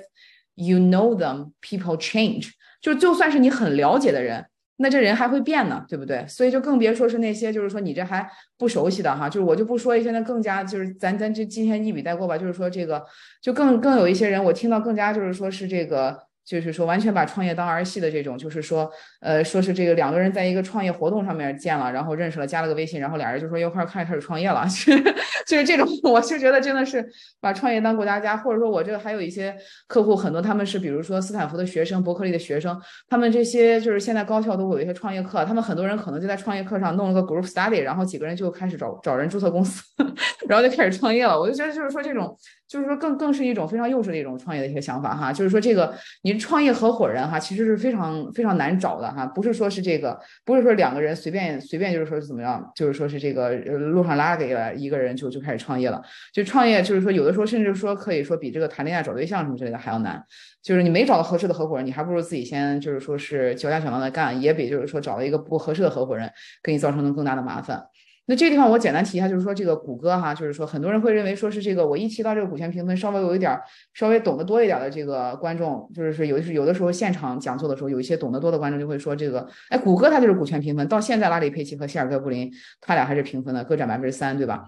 [0.55, 4.47] you know them, people change，就就算是你很了解的人。
[4.79, 6.27] 那这人还会变呢，对不对？
[6.29, 13.05] 所以就更别说是那些，就是说你这还不熟悉的哈，就是我就不说一些那更加就是咱咱就今天一笔带过吧，就是说这个
[13.41, 16.27] 就更更有一些人，我听到更加就是说是这个。
[16.47, 18.89] 就是说，完全把创业当儿戏的这种，就是说，
[19.21, 24.65] 呃，说是这个两个人在一个创业活动上面见了，然后认识了，加了个微信，然后俩人就说一块儿开始创业了，
[25.45, 27.05] 就是这种，我就觉得真的是
[27.41, 29.53] 把创业当过家家，或者说我这个还有一些
[29.89, 39.83] 客户，很多他们是比如说斯坦福的学生、伯克利的学生，他们这些就是现在高校都会有一些创业课，他们很多人可能就在创业课上弄了个 group study，然后几个人就开始找找人注册公司，
[40.49, 41.37] 然后就开始创业了。
[41.39, 42.39] 我就觉得就是说这种。
[42.69, 45.33] 就是说，更更是一种非常幼稚的一种创业的一些想法哈。
[45.33, 49.25] 就是说，这个你创业合伙人哈，其实是非常非常难找的哈。
[49.27, 56.03] 不是说是这个，不是说两个人随便随便就是说是怎么样，就是说是这个路上拉给了一个人就就开始创业了。
[56.33, 60.23] 就创业就是说，有的时候甚至说可以说比这个谈恋爱找对象什么之类的还要难。
[60.63, 66.29] 就是你没找到合适的合伙人，你还不如自己先就是说是脚踏脚当的干，也比就是说找了一个不合适的合伙人
[66.63, 67.81] 给你造成了更大的麻烦。
[68.29, 73.57] 那这个地方我简单提一下，就是说这个谷歌哈，就是说很多人会认为说是这个，我一提到这个股权评分，稍微有一点
[73.95, 84.67] 稍微懂得多一点的这个观众，就是说有的是有的时候现场讲座的时候，有一些懂得多的观众就会说这个，哎，谷歌它就是股权评分，到现在拉里·佩奇和谢尔盖·布林他俩还是平分的，各占百分之三，对吧？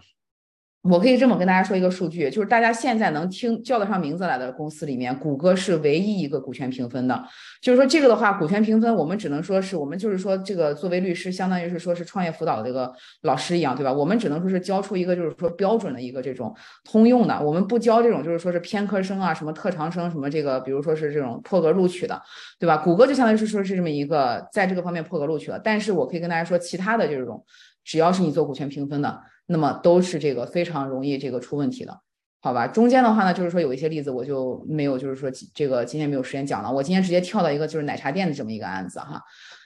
[0.83, 7.21] 我可以这么跟大家说一个数据，就是大家现在能听叫得上名字来的公司里面，谷歌是唯一一个股权评分的。
[7.61, 13.93] 就是说这个的话，股权评分我们只能说是我们就是说这个作为律师，相当于是说是创业辅导的这个老师一样，对吧？
[13.93, 22.23] 我们只能说是教出一个就是说标准的一个这种通用的，我们不教这种就是说是偏科生啊，什么特长生，什么这个比如说是这种破格录取的，
[22.61, 22.77] 对吧？
[22.77, 25.59] 谷歌就相当于是说是这么一个在这个方面破格录取了。
[25.59, 27.45] 但是我可以跟大家说，其他的这种
[27.85, 29.21] 只要是你做股权评分的。
[29.51, 31.99] 那么都是这个非常容易这个出问题的，
[32.41, 32.67] 好吧？
[32.67, 36.71] 中间的话呢，就是说有一些例子我就没有，就是说这个今天没有时间讲了。
[36.71, 39.21] 我今天直接跳到一个就是奶茶店的这么一个案子哈。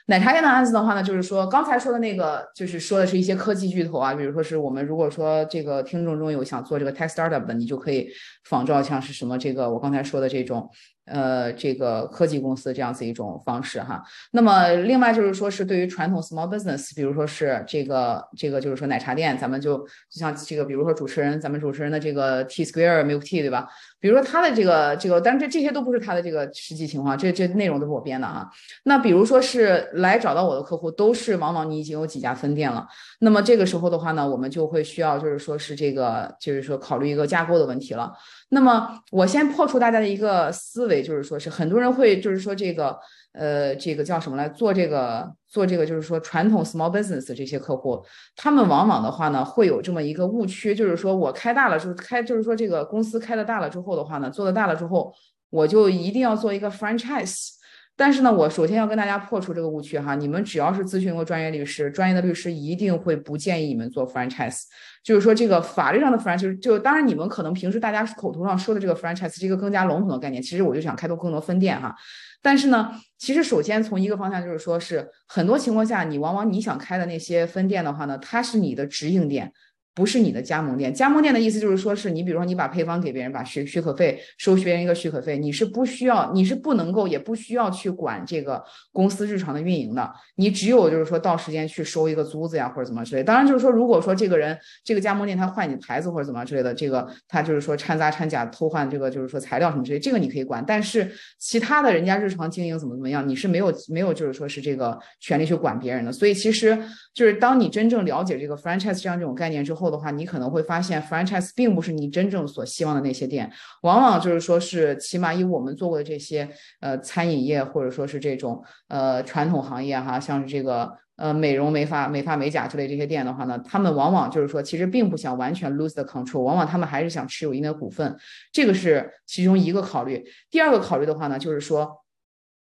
[0.07, 8.07] 奶茶店的案子的话呢，就是说刚才说的那个，就是说的是一些科技巨头啊，比如说是我们如果说这个听众中有想做这个 tech startup 的，你就可以
[8.45, 10.69] 仿照像是什么这个我刚才说的这种。
[11.05, 14.03] 呃，这个科技公司这样子一种方式哈。
[14.31, 23.67] 那么，另外就是说是对于传统 small business，比如说是这个这个就是说奶茶店，咱们就就像这个，比如说主持人，咱们主持人的这个 T Square Milk Tea，对吧？
[23.99, 28.49] 比如说他的这个这个，但是这这些都不是他的这个实际情况，这这内容都是我编的啊。
[28.83, 32.85] 那比如说是来找到我的客户，都是往往你已经有几家分店了。
[33.23, 38.11] 那么这个时候的话呢，我们就会需要就是说是这个就是说考虑一个架构的问题了。
[38.49, 42.99] 那么我先破除大家的一个思维，就是说是很多人会就是说这个
[43.31, 48.03] 呃这个叫什么来做这个做这个就是说传统 small business 这些客户，
[48.35, 55.13] 他们往往的话呢会有这么一个误区，就是说我开大了就是开就是说这个公司开的大了之后的话呢，做的大了之后，
[55.49, 57.51] 我就一定要做一个 franchise。
[57.95, 64.63] 但是呢，我首先要跟大家破除这个误区哈，你们只要是咨询过专业律师，专业的律师一定会不建议你们做 franchise，
[65.03, 71.95] 就是说这个法律上的 franchise，就当然你们可能平时大家口头上说的这个 franchise 是一个更加笼统的概念，其实我就想开拓更多分店哈。
[72.41, 79.53] 但是呢，其实首先从一个方向就是说是很多情况下，你往往你想开的那些分店的话呢，它是你的直营店。
[79.95, 93.23] 不是你的加盟店，加盟店的意思就是说，是你比如说你把配方给别人，把许许可费收学员一个许可费，你是不需要，你是不能够，也不需要去管这个公司日常的运营的，你只有就是说到时间去收一个租子呀，或者怎么之类。
[93.23, 100.63] 当然就是说，如果说这个人这个加盟店他换你牌子或者怎么之类的，这个他就是说掺杂掺假偷换这个就是说材料什么之类，这个你可以管。
[100.65, 106.11] 但是其他的人家日常经营怎么怎么样，你是没有没有就是说是这个权利去管别人的。
[106.11, 106.75] 所以其实
[107.13, 109.82] 就是当你真正了解这个 franchise 这样这种概念之后。
[109.83, 128.17] 后的话，你可能会发现，franchise 并不是你真正所希望的那些店，往往就是说是，起码以我们做过的这些，呃，餐饮业或者说是这种，呃，传统行业哈，像是这个，呃，美容美发、美发美甲之类这些店的话呢，他们往往就是说，其实并不想完全 lose the control，往往他们还是想持有一定的股份，
[128.53, 130.25] 这个是其中一个考虑。
[130.49, 132.01] 第二个考虑的话呢，就是说，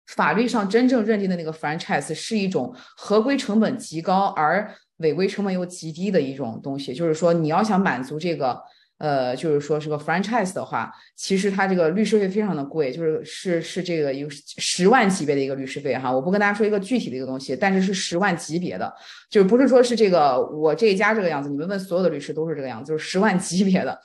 [0.08, 4.74] 法律上真正认定的那个 franchise 是一种合规成本极高而。
[5.04, 8.58] 违规成本又极低的一种东西，就是说你要想满足这个，
[8.98, 16.10] 呃，就是说是个 franchise 的话，其实它这个律师费非常的贵，就是是是这个有十万级别的一个律师费哈。
[16.10, 18.92] 我不跟大家说一个具体的一个东西，但是是十万级别的，
[19.34, 23.98] 就不是说是这个我这一家这个样子，你们问所有的律师都是这个样子，就是十万级别的。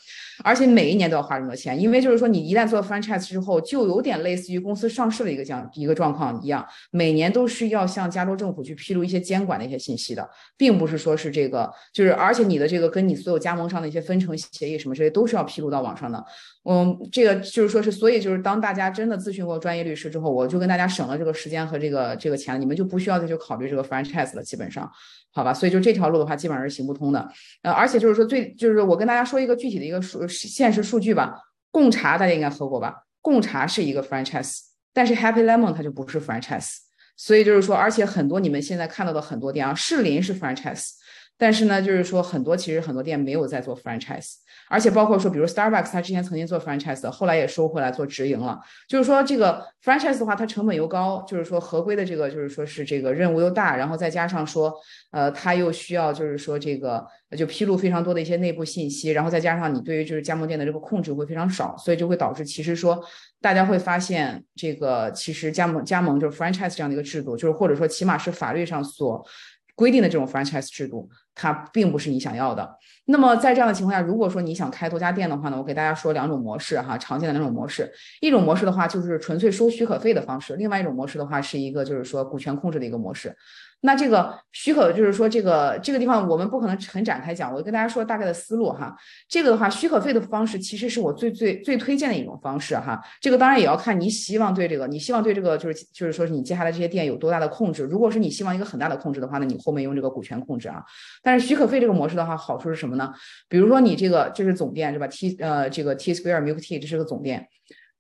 [0.44, 16.26] 而且每一年都要花这么多钱，因为就是说你一旦做 franchise 之后，就有点类似于公司上市的一个这样一个状况一样，每年都是要向加州政府去披露一些监管的一些信息的，并不是说是这个，就是而且你的这个跟你所有加盟商的一些分成协议什么之类都是要披露到网上的。
[16.64, 24.90] 嗯，这个就是说是，所以就是当大家真的咨询过专业律师之后，我就跟大家省了这个时间和这个这个钱，你们就不需要再去考虑这个 franchise 了，基本上。
[25.32, 27.32] 好吧，所以就这条路的话，基本上是行不通的。
[27.62, 31.40] 呃，而且就是说，最就是我跟大家说一个具体的一个数现实数据吧。
[31.72, 33.04] 贡茶大家应该喝过吧？
[33.22, 34.60] 贡茶是一个 franchise，
[34.92, 36.78] 但是 Happy Lemon 它就不是 franchise。
[37.16, 40.92] 所以就是说，而且很多你们现在看到的很多店啊，士林是 franchise，
[41.40, 44.34] 但是呢，就是说很多其实很多店没有在做 franchise。
[44.68, 48.60] 而且包括说，比如 Starbucks，它之前曾经做 franchise，后来也收回来做直营了。
[48.88, 54.72] 就是说，这个 franchise 的话，它成本又高，就是说合规的这个，就是说是这个任务又大，然后再加上说，
[55.10, 57.04] 呃，它又需要就是说这个
[57.36, 63.04] 就披露非常多的一些内部信息，然后再加上你对于就是加盟店的这个控制会非常少，所以就会导致其实说
[63.42, 69.26] 大家会发现这个其实加盟加盟就是 franchise 这样的一个制度，就是或者说起码是法律上所
[69.74, 71.10] 规定的这种 franchise 制度，
[71.42, 72.70] 它并不是你想要的。
[73.06, 77.90] 那么在这样的情况下，如果说你想开多家店的话呢，我给大家说两种模式哈，常见的两种模式。
[78.20, 83.34] 一种模式的话就是纯粹收许可费的方式，另外一种模式的话是一个就是说股权控制的一个模式。
[83.82, 88.94] 那这个许可就是说，这个这个地方我们不可能很展开讲，我跟大家说大概的思路哈。
[89.30, 93.02] 这个的话，许可费的方式其实是我最最最推荐的一种方式哈。
[93.22, 97.84] 这个当然也要看你希望对这个，你希望对这个就是就是说你接下来这些店有多大的控制。
[97.84, 100.84] 如果是你希望一个很大的控制的话，那你后面用这个股权控制啊。
[101.24, 103.14] 但是许可费这个模式的话，好处是什么呢？
[103.48, 107.48] 比如说你这个这是总店是吧？T 呃这个 T Square Milk Tea 这是个总店，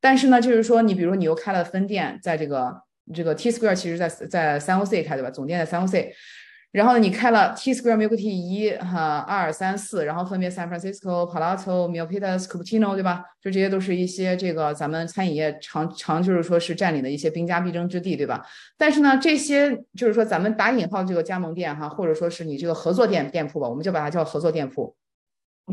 [0.01, 2.82] 但是呢就是说你比如说你又开了分店，在这个
[3.14, 5.30] 这个 T Square 其实在在三 O C 开对吧？
[5.30, 6.14] 总店在三 O C。
[6.72, 13.24] 然后呢，你开了 T Square Milk Tea 一哈二三四，然后分别 San Francisco、Palato、Milpitas、Cupertino，对吧？
[13.41, 18.45] 就这些都是一些这个咱们餐饮业常常就是说是占领的一些兵家必争之地，对吧？
[18.78, 24.95] 但是呢，这些就是说咱们打引号这个加盟店哈，或者说是你这个合作店店铺吧，我们就把它叫合作店铺。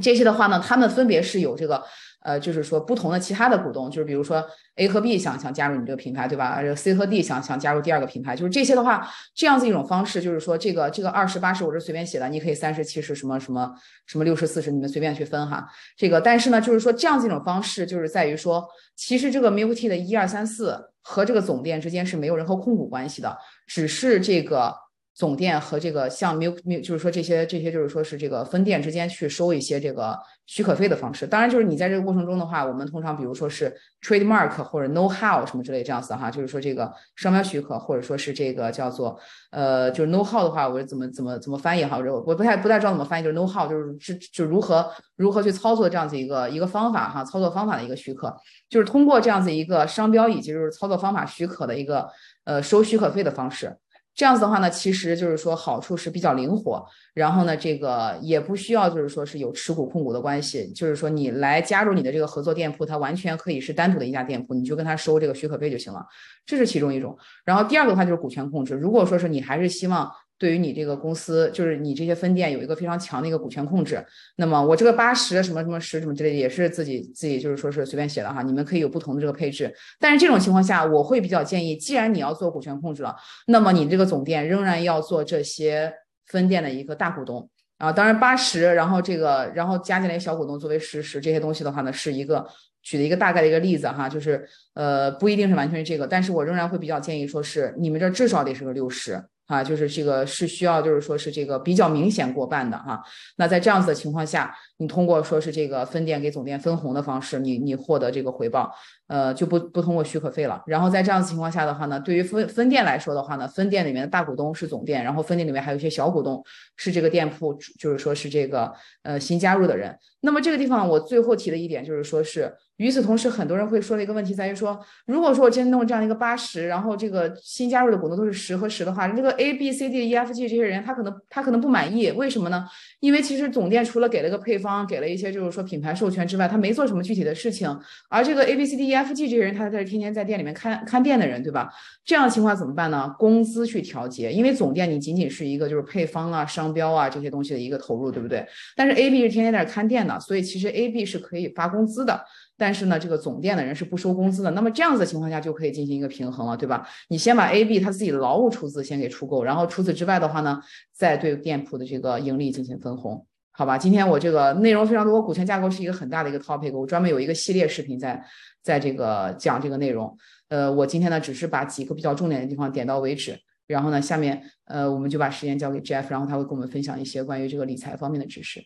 [0.01, 1.85] 这些的话呢，他们分别是有这个。
[2.27, 6.61] 呃，就是说不同的其他的股东，就是比如说 A 和 B 想想加入你这个品牌，对吧？
[6.61, 13.73] 这个 C 和 D 想想加入第二个品牌，就是这些的话，这样子一种方式，就是说这个这个二十八十我是随便写的，你可以三十七十什么什么
[14.07, 15.65] 什么六十四十，你们随便去分哈。
[15.97, 18.67] 这个但是呢，就是说这样子一种方式，就是在于说，
[18.97, 24.75] 其实这个 m i l t 的一二三四和这个总店之间是没有任何控股关系的，只是这个。
[25.17, 30.15] 总店和这个像 milk milk，就是说这些这些就是说是这个分店之间去收一些这个
[30.45, 31.27] 许可费的方式。
[31.27, 39.19] 当然，就是你在这个过程中的话，我们通常比如说是 trademark 或者 know how 什么之类这样子哈，就是说这个商标许可或者说是这个叫做
[39.53, 41.97] 呃就是 know how 的话，我怎么怎么怎么翻译哈？
[41.97, 44.87] 我我不太不太知道怎么翻译，就是 know how 就是是就如何
[45.17, 48.37] 如何去操作这样子一个一个方法哈，操作方法的一个许可，
[48.69, 52.07] 就是通过这样子一个商标以及就是操作方法许可的一个
[52.45, 53.75] 呃收许可费的方式。
[54.17, 66.05] 这样子的话呢，其实就是说好处是比较灵活，然后呢，这个也不需要就是说是有持股控股的关系，就是说你来加入你的这个合作店铺，它完全可以是单独的一家店铺，你就跟他收这个许可费就行了，
[66.45, 67.17] 这是其中一种。
[67.45, 70.11] 然后第二个的话就是股权控制，如果说是你还是希望。
[70.39, 74.05] 对于你这个公司，就是你这些分店有一个非常强的一个股权控制。
[74.37, 78.43] 那么我这个八十什么什么十什么之类的，也是自己自己就是说是随便写的哈。
[78.43, 79.75] 你们可以有不同的这个配置。
[79.99, 83.17] 但是这种情况下，我会比较建议，既然你要做股权控制了，
[83.47, 85.93] 那么你这个总店仍然要做这些
[86.27, 87.91] 分店的一个大股东啊。
[87.91, 92.47] 当然八十，然后这个然后加进来小股东作为十十这些东西的话呢，是一个
[92.83, 99.25] 举的一个大概的一个例子哈，就是呃不一定是完全是这个，但是我仍然会比较建议说是你们这至少得是个六十。
[99.47, 103.03] 啊，就是这个是需要，就是说是这个比较明显过半的哈。
[103.37, 108.71] 那在这样子的情况下，你通过说是这个分店给总店分红的方式，你你获得这个回报，
[109.07, 110.63] 呃，就不不通过许可费了。
[110.67, 116.45] 然后在这样子情况下的话呢，对于分分店来说的话呢，分店里面的大股东是总店，然后分店里面还有一些小股东
[116.77, 118.73] 是这个店铺，就是说是这个
[119.03, 119.97] 呃新加入的人。
[120.21, 122.55] 那么这个地方我最后提的一点就是说是。
[122.77, 132.67] 与此同时，很多人会说的一个问题在于说，如果说我真弄这样一个八十，然后这个新加入的股东都是十和十的话，这个 A B C D E F G 这些人他可能他可能不满意，为什么呢？
[133.01, 137.67] 因为其实总店除了给了个配方，方给了一些就是说品牌授权之外，他没做什么具体的事情。
[138.09, 141.73] 而这个 A B C D E F G 这些人，他在天天在店里面看看店的人，对吧？
[142.05, 143.15] 这样的情况怎么办呢？
[143.19, 148.45] 工资去调节，因为总店你仅仅是一个就是配方啊、商标啊这些东西的一个投入，对不对？
[148.77, 152.25] 但是 A B 是天天在那看店的，所以其实 A B 是可以发工资的。
[152.59, 154.51] 但是呢，这个总店的人是不收工资的。
[154.53, 156.89] 那么这样子的情况下，就可以进行一个平衡了，对吧？
[157.09, 160.59] 你先把 A、B 他自己的劳务出资先给出够，然后除此之外的话呢，
[160.91, 163.79] 再对店铺的这个盈利进行分红，好吧？
[163.79, 168.23] 今天我这个内容非常多，股权架构是一个很大的一个 topic，我专门有一个系列视频在
[168.61, 170.15] 在这个讲这个内容。
[170.49, 178.63] 呃，我今天呢只是把几个比较重点的地方点到为止，然后呢，下面呃我们就把时间交给 Jeff，然后他会跟我们分享一些关于这个理财方面的知识。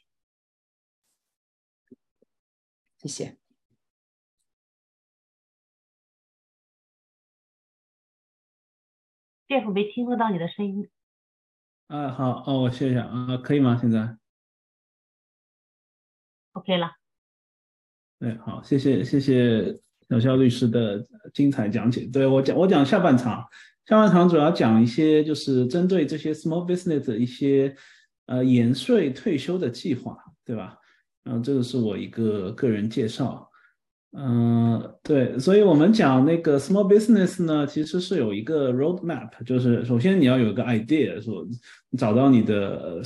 [2.99, 3.37] 谢谢。
[9.49, 10.91] Jeff 没听得到你的声音。
[11.87, 13.79] 啊，好，哦，我谢谢啊，可以吗？
[13.81, 14.20] 现在
[16.61, 16.91] ？OK 了。
[18.21, 19.75] 哎，好，谢谢，谢谢
[20.11, 21.03] 小肖律师的
[21.33, 22.03] 精彩讲解。
[22.13, 23.43] 对我讲，我讲下半场，
[23.87, 27.75] 下半场主要讲一些就是针对这些 small business 的一些
[28.27, 30.77] 呃延税退休的计划，对吧？
[31.25, 33.50] 嗯，这个是我一个个人介绍。
[34.13, 41.47] 嗯，对，所以我们讲那个 small business 呢，其实是有一个 roadmap，就是首先你要有一个 idea，说
[41.97, 43.01] 找到你的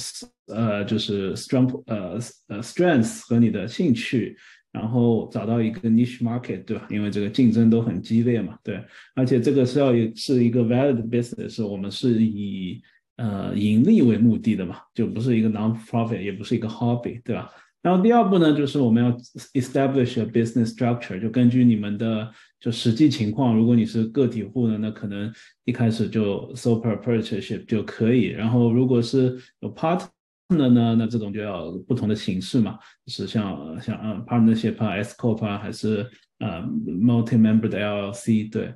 [0.47, 4.35] 呃就是 strength 呃呃，strength 和你的兴趣，
[4.73, 6.87] 然后找到一个 niche market，对吧？
[6.89, 8.83] 因为这个竞争都很激烈嘛，对，
[9.15, 12.81] 而且这个是要是一个 valid business，我们是以
[13.17, 17.51] 呃盈利为目的的嘛，就不是一个 non-profit，也不是一个 hobby，对吧？
[17.85, 19.12] 然后第二步呢，就是我们要
[19.53, 25.30] establish a business structure，就根据你们的就实际情况，如果你是个体户呢，那可能
[25.66, 28.28] 一开始就 sole proprietorship 就可以。
[28.28, 30.09] 然后如果是有 partner
[30.49, 36.09] 呢，那这种就要不同的形式嘛，是像像嗯 partnership 啊，S corp 啊，还是
[36.39, 38.74] 呃 multi member 的 LLC 对。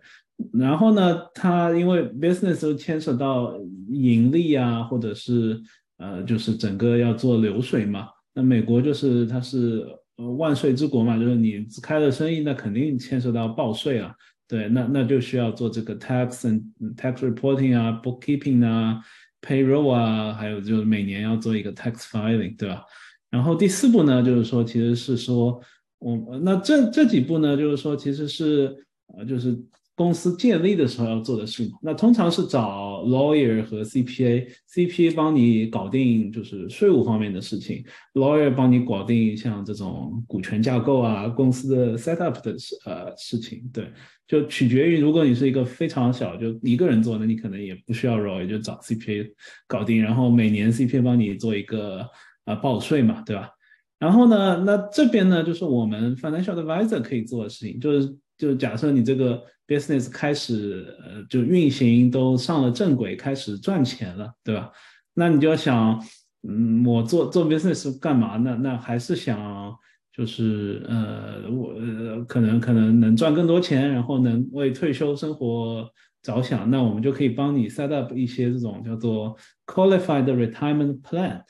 [0.52, 5.58] 然后呢，它因为 business 都牵扯到盈利啊，或者是
[5.96, 8.06] 呃，就是整个要做流水嘛。
[8.38, 9.84] 那美国就是它是
[10.14, 14.14] 呃万税之国嘛，就是你开了生意，那肯定牵涉到报税啊。
[14.46, 16.62] 对，那那就需要做这个 tax and
[16.94, 19.00] tax reporting 啊，bookkeeping 啊
[19.42, 22.84] ，payroll 啊，还有就是每年要做一个 tax filing，对吧？
[23.28, 25.60] 然后第四步呢，就是说其实是说
[25.98, 28.86] 我那这这几步呢，就是说其实是
[29.16, 29.58] 呃就是。
[29.98, 37.84] 公司建立的时候要做的事嘛，那通常是找 lawyer 和 CPA，CPA 帮你搞定就是税务方面的事情
[38.14, 43.90] ，lawyer 帮你搞定像这种股权架构啊、公司的 set up 的事呃事情，对，
[44.28, 49.28] 就取决于如果你是一个非常小就一个人做，那你可能也不需要 lawyer，就找 CPA
[49.66, 52.08] 搞定，然后每年 CPA 帮你做一个
[52.44, 53.50] 呃报税嘛，对吧？
[53.98, 59.44] 然后呢，那这边呢就是我们 financial advisor 可以做的事情，就是就假设你这个。
[59.68, 64.72] business 开始呃就运行都上了正轨，开始赚钱了，对吧？
[65.12, 66.02] 那你就要想，
[66.48, 68.58] 嗯，我做做 business 干嘛呢？
[68.62, 69.76] 那还是想
[70.10, 75.86] 就是呃我呃可能可能能赚更多钱，然后能为退休生活
[76.22, 79.36] 着想，那我们就可以帮你 set up 一些这种叫做
[79.66, 81.42] qualified retirement plan。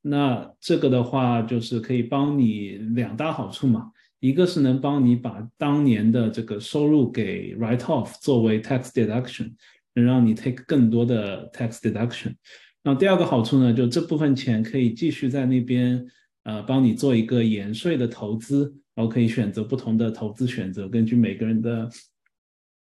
[0.00, 3.90] 那这个的话就是可以帮你两大好处嘛。
[4.20, 9.52] 一个是能帮你把当年的这个收入给 write off 作为 tax deduction，
[9.94, 12.34] 能让你 take 更多的 tax deduction。
[12.82, 16.06] 那第二个好处呢，就这部分钱可以继续在那边
[16.44, 21.88] 呃帮你做一个延税的投资，然后可以选择不同的投资选择，根据每个人的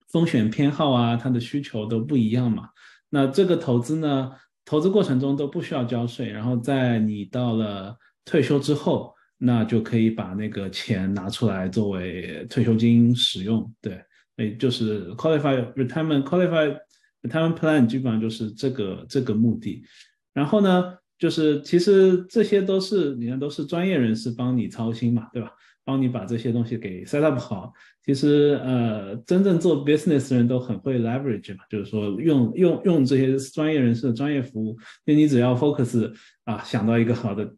[0.08, 2.68] 风险偏好啊，他的需求都不一样嘛。
[3.10, 4.30] 那这个投资呢，
[4.64, 9.12] 投资过程中都不需要交税，然后在你到了退休之后。
[9.38, 14.00] 那就可以把那个钱拿出来作为退休金使用，对，
[14.36, 16.78] 哎，就是 qualified retirement qualified
[17.22, 19.84] retirement plan，基本上就是这个这个目的。
[20.32, 25.50] 然后呢，就是其实这些都是你看都是专业人士帮你操心嘛，对吧？
[25.84, 27.72] 帮你把这些东西给 set up 好。
[28.04, 36.10] 其实呃，真正做 business 的人都很会 leverage 嘛，就是说用用用这些专业人士的专业服务，因为你只要 focus
[36.44, 37.54] 啊，想到一个好的。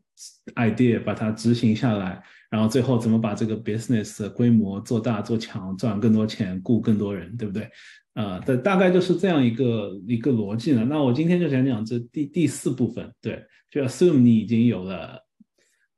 [0.55, 7.69] Idea 把它执行下来，然后最后怎么把这个 business 的规模做大做强，赚更多钱，雇更多人，对不对？
[8.15, 10.85] 啊，大大概就是这样一个一个逻辑了。
[10.85, 15.21] 那我今天就讲讲这第第四部分，对，就 assume 你已经有了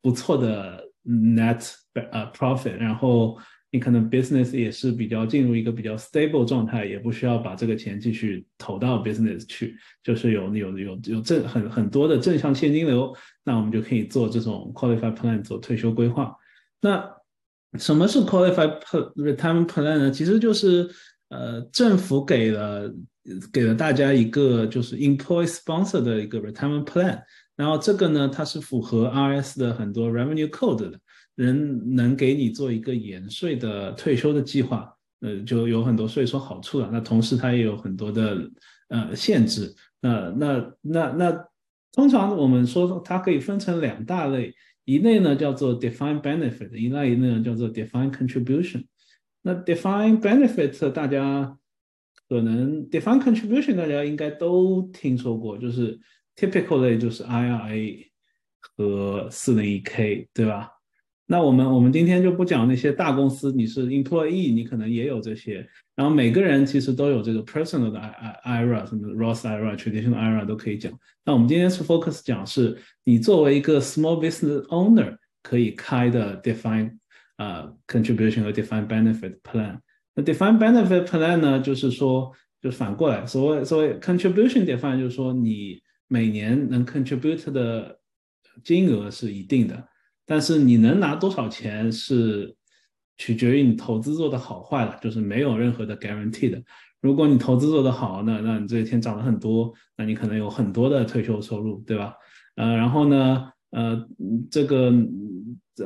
[0.03, 1.75] 不错的 net
[2.11, 3.39] 呃 profit，然后。
[3.71, 13.15] 你可能 business 也是比较进入一个比较 stable 状态，也不需要把这个钱继续投到 business 去，就是有有有有正很很多的正向现金流，
[13.45, 16.35] 那我们就可以做这种 qualified plan 做退休规划。
[16.81, 17.05] 那
[17.79, 18.81] 什么是 qualified
[19.17, 20.11] retirement plan 呢？
[20.11, 20.89] 其实就是
[21.29, 22.91] 呃政府给了
[23.53, 27.21] 给了大家一个就是 employee sponsor 的一个 retirement plan，
[27.55, 30.99] 然后这个呢它是符合 RS 的很多 revenue code 的。
[31.39, 36.91] 人能给你做一个延税的退休的计划，呃，就有很多税收好处了。
[36.93, 38.51] 那同时它也有很多的
[38.89, 39.73] 呃限制。
[40.01, 41.49] 那那那那，
[41.93, 44.53] 通常我们说它可以分成两大类，
[44.85, 48.85] 一类呢叫做 defined benefit，一类呢叫做 defined contribution。
[49.43, 51.57] 那 defined benefit 大家
[52.29, 55.97] 可能 defined contribution 大家应该都听说过，就是
[56.35, 58.07] typical 类就是 IRA
[58.77, 60.71] 和 401k，对吧？
[61.31, 65.69] 那我们我们今天就不讲那些大公司，你是 employee，你可能也有这些。
[65.95, 70.91] 然后每个人其实都有这个 personal 的 I IRA，什么 Roth IRA、traditional IRA 都可以讲。
[71.27, 76.93] 那我们今天是 focus 讲是你作为一个 small business owner 可以开的 defined
[77.37, 79.79] 啊 contribution 和 defined benefit plan。
[80.15, 87.99] 那 defined benefit plan 呢，就是说就反过来，所谓所谓 contribution defined 就是说你每年能 contribute 的
[88.65, 89.87] 金额是一定的。
[90.31, 92.55] 但是你能拿多少钱是
[93.17, 96.63] 取决于你投资做的好坏了，就是没有任何的 guarantee 的。
[97.01, 102.13] 如果你投资做得好，那那你这一天涨了很多，那你可能有很多的退休收入，对吧？
[102.57, 104.07] 呃，然后呢，呃，
[104.51, 104.93] 这个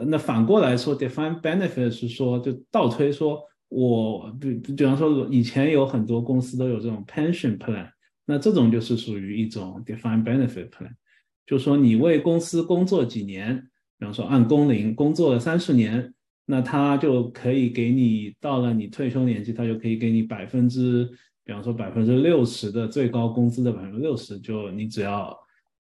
[0.07, 7.89] 那反过来说，defined benefit 是说就倒推说，我比比方说以前有很多公司都有这种 pension plan，
[8.27, 10.91] 那这种就是属于一种 defined benefit plan，
[11.47, 13.69] 就说你为公司工作几年。
[14.03, 16.13] 比方说按工龄工作了三十年，
[16.47, 21.09] 那他就可以给你到了你退休年纪，他就可以给你百分之，
[21.45, 25.33] 比方说百分之六十的最高工资的百分之六十，就你只要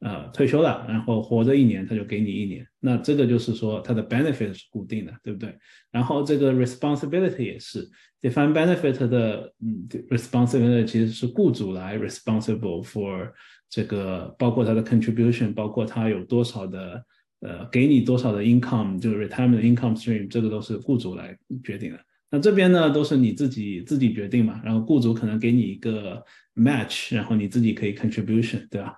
[0.03, 2.65] 呃退休了，然后活着一年，他就给你一年。
[2.79, 5.53] 那这个就是说它的 benefit 是固定的，对不对？
[5.91, 7.85] 然后这个 responsibility 也是
[8.21, 13.33] define benefit 的，嗯，responsibility 其实是雇主来 responsible for
[13.69, 17.05] 这个，包括他的 contribution，包括他有多少的
[17.43, 22.01] 呃给你多少的 income，就是 retirement income stream，这个都是雇主来决定的。
[22.31, 26.25] 那这边呢都是你自己自己决定嘛，然后雇主可能给你一个
[26.55, 28.95] match，然后你自己可以 contribution，对吧？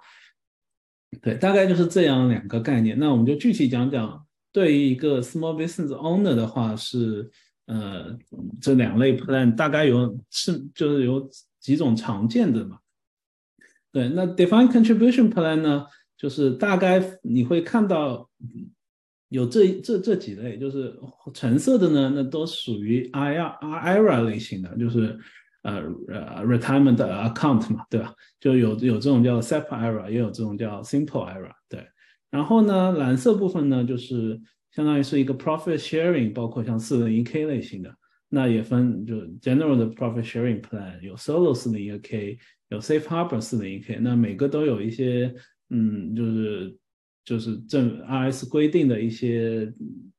[1.20, 2.98] 对，大概就是这样两个概念。
[2.98, 7.30] 那我们就具体讲讲，对于一个 small business owner 的话是，
[7.66, 8.16] 呃，
[8.60, 11.28] 这两类 plan 大概有是就是有
[11.60, 12.78] 几种常见的嘛。
[13.92, 15.86] 对，那 defined contribution plan 呢，
[16.16, 18.28] 就是大概你会看到。
[19.30, 20.94] 有这这这几类，就是
[21.32, 25.18] 橙色的呢，那都属于 IRA IRA 类型的，就是
[25.62, 28.14] 呃呃 retirement account 嘛，对吧？
[28.38, 31.84] 就有有这种叫 SEP IRA，也有这种叫 Simple IRA，对。
[32.30, 34.40] 然后呢，蓝色部分呢，就是
[34.70, 37.92] 相当于是一个 profit sharing，包括像四零一 K 类型的，
[38.28, 42.38] 那也分就 general 的 profit sharing plan，有 solo 四零一 K，
[42.68, 45.34] 有 Safe Harbor 四零一 K，那每个都有一些
[45.70, 46.76] 嗯，就是。
[47.26, 49.72] 就是正 RS 规定的一些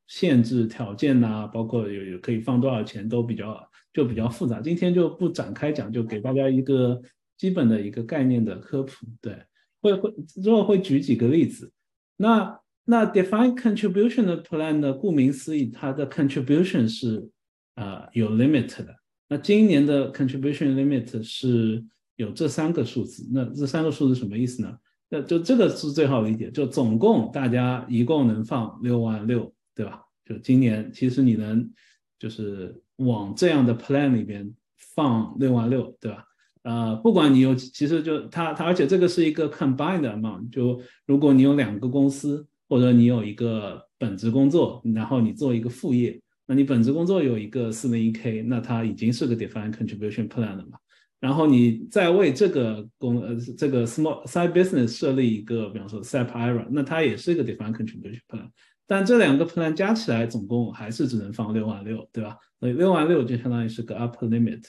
[0.07, 3.55] 限制条件呐，包括有有可以放多少钱都比较
[3.93, 6.99] 就比较复杂，今天就不展开讲，就给大家一个
[7.37, 9.05] 基本的一个概念的科普。
[9.21, 9.37] 对，
[9.81, 11.71] 会会之后会举几个例子。
[12.17, 17.29] 那那 define Contribution 的 Plan 呢，顾名思义，它的 Contribution 是
[17.75, 18.95] 啊有 limit 的。
[19.29, 21.85] 那今年的 Contribution limit 是
[22.15, 23.29] 有这三个数字。
[23.31, 24.75] 那这三个数字什么意思呢？
[25.09, 30.01] 那就这个是最好理解，就总共大家一共能放六万六，对吧？
[30.25, 31.69] 就今年其实你能
[32.17, 34.51] 就是往这样的 plan 里边
[34.95, 36.23] 放六万六，对吧？
[36.63, 50.79] 呃，不管你有，其实就它它，而且这个是一个 combined amount，就如果你有两个公司，或者你有一个本职工作，然后你做一个副业，那你本职工作有一个四零一 k，那它已经是个 defined contribution plan 了嘛？
[51.25, 58.47] 然后你再为这个公呃这个 small side business 设立一个，比方说 SEP IRA，那它也是一个 d e f i n e contribution plan，
[58.85, 62.37] 但这两个 plan 加起来总共还是只能放六万六，对吧？
[62.59, 64.61] 所以六万六就相当于是个 upper limit。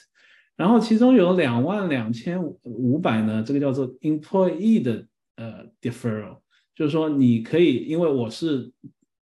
[0.55, 5.05] 然后其中有两万两千五百呢，这个叫做 employee 的
[5.35, 6.39] 呃 deferral，
[6.75, 8.71] 就是说你可以，因为我是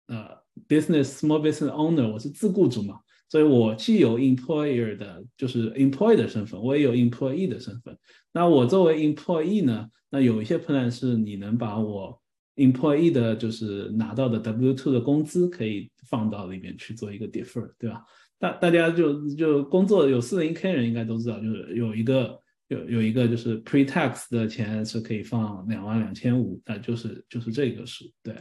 [0.07, 0.27] 呃
[0.67, 2.99] business small business owner，我是自雇主嘛。
[3.31, 7.97] 所以我既有 employer 的，就是 employee 的身份，我也有 employee 的身份。
[8.33, 12.21] 那我作为 employee 呢，那有一些 plan 是你能把我
[12.57, 18.03] employee 的，就是拿到的 W two 的工资可以放到里面去做一个 defer，对吧？
[18.37, 28.35] 大大家就就工作有四零 K 人应该都知道，就是有一个有有一个就是 pre-tax 的钱是可以放两万两千五，那就是就是这个数，对。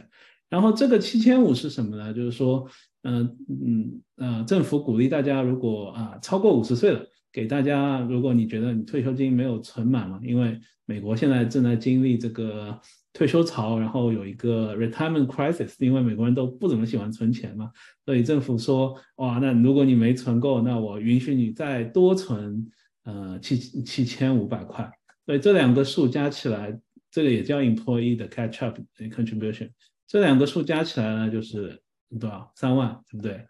[0.51, 2.13] 然后这个七千五是什么呢？
[2.13, 2.69] 就是说。
[3.03, 12.79] 嗯嗯呃，政府鼓励大家，如果啊超过五十岁了，给大家，如果你觉得你退休金没有存满嘛，因为美国现在正在经历这个
[13.11, 17.71] 退休潮，然后有一个 retirement crisis，因为美国人都不怎么喜欢存钱嘛，
[18.05, 22.69] 所以政府说，哇，那如果你没存够，那我允许你再多存
[23.05, 24.87] 呃七七千五百块，
[25.25, 26.79] 所以这两个数加起来，
[27.09, 29.71] 这个也叫 employee 的 catch up contribution，
[30.11, 31.81] 这两个数加起来呢就是。
[32.19, 32.51] 多少？
[32.57, 33.47] 三万，对不对？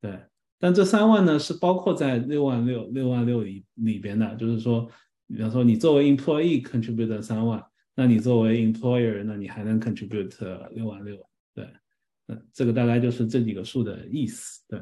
[0.00, 0.16] 对，
[0.60, 4.88] 但这三万呢是包括在六万六六万六里里边的，就是说，
[5.26, 7.60] 比方说你作为 employee contribute 三万，
[7.96, 10.32] 那你作为 employer，那你还能 contribute
[10.70, 11.16] 六万六，
[11.52, 11.68] 对，
[12.28, 14.80] 嗯，这个大概就是这几个数的意思，对。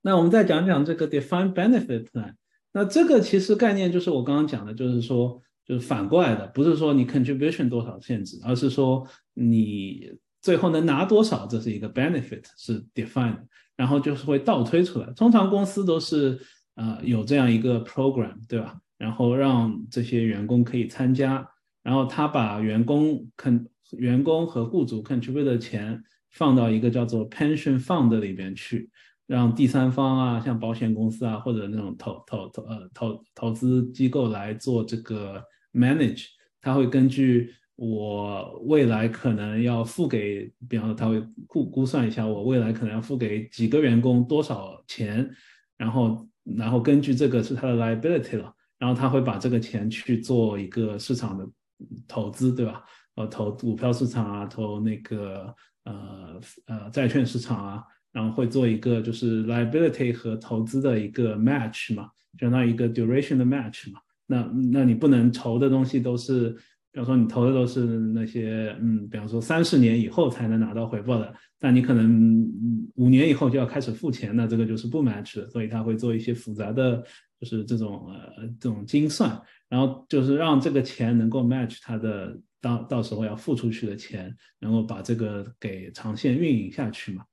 [0.00, 2.34] 那我们再讲讲这个 defined benefit plan，
[2.70, 10.12] 那这个其实概念就是我刚刚讲的，就是说，就是反过来的，不是说你 contribution 多少限制，而是说你。
[10.44, 13.38] 最后能拿多少，这是一个 benefit 是 defined，
[13.76, 15.10] 然后就是会倒推出来。
[15.16, 16.38] 通常公司都是
[16.74, 18.78] 呃有这样一个 program，对吧？
[18.98, 21.48] 然后让这些员工可以参加，
[21.82, 25.98] 然后他把员工肯员工和雇主 contribute 的钱
[26.32, 28.90] 放到一个叫做 pension fund 里边去，
[29.26, 35.42] 让第三方啊，像保险公司啊或者那种投投投呃投投资机构来做这个
[35.74, 36.26] manage，
[36.60, 37.54] 他会根据。
[37.76, 45.28] 我未来可能要付给，比方说他会估估算一下，我未来可能要付给几个员工多少钱，
[45.76, 46.24] 然后
[46.56, 51.44] 然后根据这个是他的 liability 了，然后他会把这个钱去做一个市场的
[52.06, 52.84] 投资，对吧？
[53.16, 55.52] 呃，投股票市场啊，投那个
[55.82, 62.08] 呃呃债券市场啊，然后会做一个就是 liability 和投资的一个 match 嘛，
[62.38, 63.98] 相当于一个 duration 的 match 嘛。
[64.26, 66.56] 那那你不能投的东西都是。
[66.92, 72.48] 比方说你投的都是那些，嗯，比方说三十年以后才能拿到回报的，但你可能
[72.94, 77.02] 五年以后就要开始付钱，那这个就是不 match 的，所以他会做一些复杂的，
[77.40, 87.24] 就是这种呃这种精算，然后就是让这个钱能够 match 他的到到时候要付出去的钱，然后把这个给长线运营下去嘛。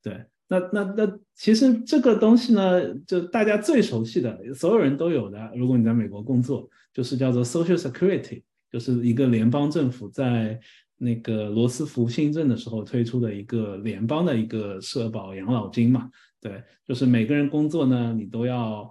[0.00, 8.42] 对，那那那其实这个东西呢，就大家最熟悉的，所有人都有的，如果你在美国工作，就是叫做 Social Security。
[8.70, 10.60] 就是一个联邦政府在
[10.98, 18.86] 那个罗斯福新政的时候推出的一个联邦的一个社保养老金嘛，对，就是每个人工作呢，你都要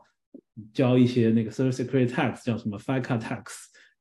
[0.74, 3.44] 交一些那个 Social Security tax，叫什么 FICA tax，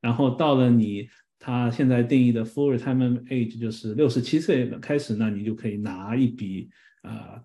[0.00, 1.06] 然后到了你
[1.38, 6.70] 他现在定义的 full retirement age，就是六十七岁开始，那你就可以拿一笔
[7.06, 7.44] 呃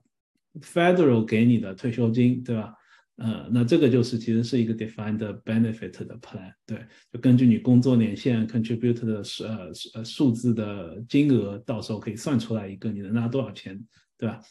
[0.62, 2.74] federal 给你的退休金，对吧？
[3.18, 13.80] 呃，那这个就是其实是一个 defined benefit 的 plan，对，就根据你工作年限 contribute 的呃呃数字的金额，到时候可以算出来一个你能拿多少钱，
[14.18, 14.42] 对吧？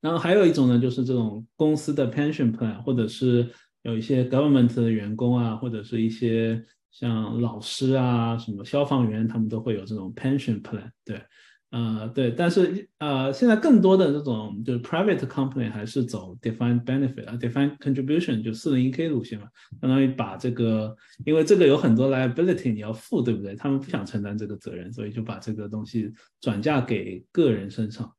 [0.00, 3.48] 然后还有一种呢，就是这种公司的 pension plan，或者是
[3.82, 6.60] 有一些 government 的员工啊，或者是一些
[6.90, 11.22] 像老师啊、什么消防员，他们都会有这种 pension plan，对。
[11.70, 19.48] 呃，对，但是呃，现在更多的这种就是 private company 还是走 defined benefit 啊，defined contribution 就四零一 K 路线嘛，
[19.80, 23.56] 相当于把这个，因为这个有很多 liability 你要付，对不对？
[23.56, 28.10] 他们不想承担这个责任，所以就把这个东西转嫁给个人身上。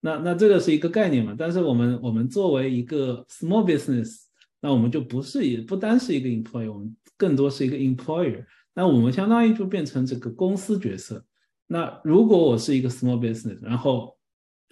[0.00, 1.36] 那那这个是一个概念嘛？
[1.38, 4.22] 但是我们我们作为一个 small business，
[4.62, 8.44] 那我们就不是也不单是一个 employee，我们更多是一个 employer，
[8.74, 11.22] 那我们相当于就变成这个公司角色。
[11.66, 14.16] 那如果我是一个 small business，然后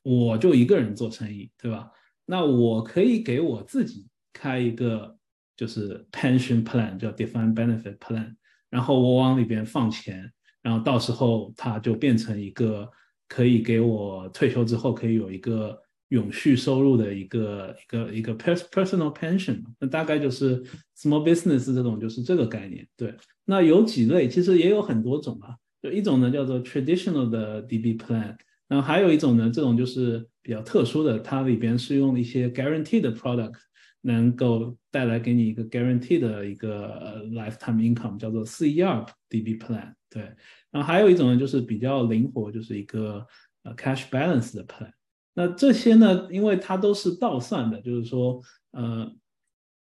[0.02, 1.90] 我就一个人做生意，对吧？
[2.26, 5.16] 那我可以给我自己开一个
[5.56, 8.34] 就是 pension plan，叫 defined benefit plan，
[8.70, 10.30] 然后我往里边放钱，
[10.62, 12.88] 然后到时候它就变成一个
[13.28, 19.62] 可以给我退休之后可以有一个永续收入的一个一个一个 personal pension。
[19.80, 20.62] 那大概就是
[20.96, 22.86] small business 这种就是这个概念。
[22.96, 23.14] 对，
[23.44, 25.56] 那有几类，其实也有很多种啊。
[25.82, 28.36] 就一种呢叫做 traditional 的 DB plan，
[28.68, 33.54] 然后还有一种呢，这种就是比较特殊的，它里边是用一些 guaranteed product，
[34.02, 39.92] 能够带来给你一个 guaranteed 的一个 lifetime income，叫做四一二 DB plan。
[40.08, 40.22] 对，
[40.70, 43.26] 然后还有一种呢就是比较灵活，就是一个
[43.64, 44.90] 呃 cash balance 的 plan。
[45.34, 48.40] 那这些呢，因为它都是倒算的，就是说
[48.72, 49.10] 呃，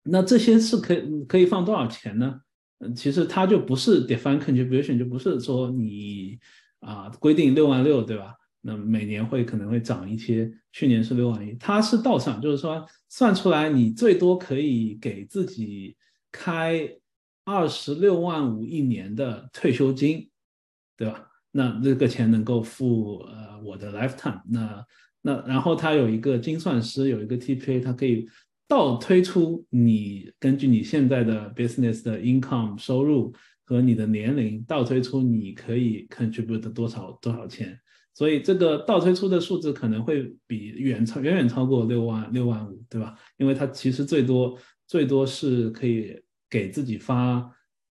[0.03, 2.39] 那这些是可以可以放多少钱呢？
[2.83, 6.39] 嗯，其实它就不是 defined contribution，就不是说你
[6.79, 8.35] 啊规定六万六，对吧？
[8.61, 15.95] 那每年会可能会涨一些，去年是六万一，它是倒算，就是说算出来你最多可以给自己
[16.31, 16.89] 开
[17.45, 20.29] 二十六万五一年的退休金，
[20.97, 21.29] 对吧？
[21.51, 24.85] 那这个钱能够付呃我的 lifetime，那
[25.21, 28.27] 那然后它有一个精算师，有一个 TPA，它可以。
[28.71, 33.33] 倒推出你根据你现在的 business 的 income 收入
[33.65, 37.77] 和你的年龄，倒推出你可以 contribute 多少多少钱，
[38.13, 43.13] 所以这个倒推出的数字可能会比远超远远超过六万六万五，对吧？
[43.35, 44.57] 因为它其实最多
[44.87, 46.17] 最多是可以
[46.49, 47.45] 给自己发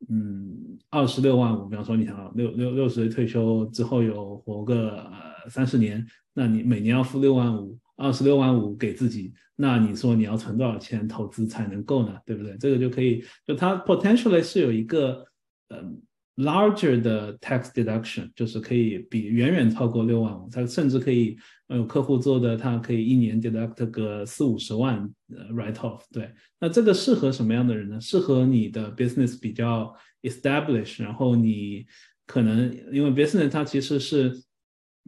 [0.08, 7.76] 嗯二十六万五，比方说你想六六六十岁退休之后有活个呃三十年，那你每年要付六万五。
[7.98, 12.16] 二十六万五给自己，那你说你要存多少钱投资才能够呢？
[12.24, 12.56] 对不对？
[12.58, 15.26] 这个就可以，就它 potentially 是有一个
[15.68, 15.82] 呃
[16.36, 21.36] larger 的 tax deduction，就是可以比远远超过六万五，它甚至可以
[21.66, 25.10] 有客户做的，它可以一年 deduct 个四五十万
[25.52, 26.00] write off。
[26.12, 28.00] 对，那这个适合什么样的人呢？
[28.00, 29.92] 适合你的 business 比较
[30.22, 31.84] establish，然后你
[32.26, 34.40] 可能因为 business 它其实是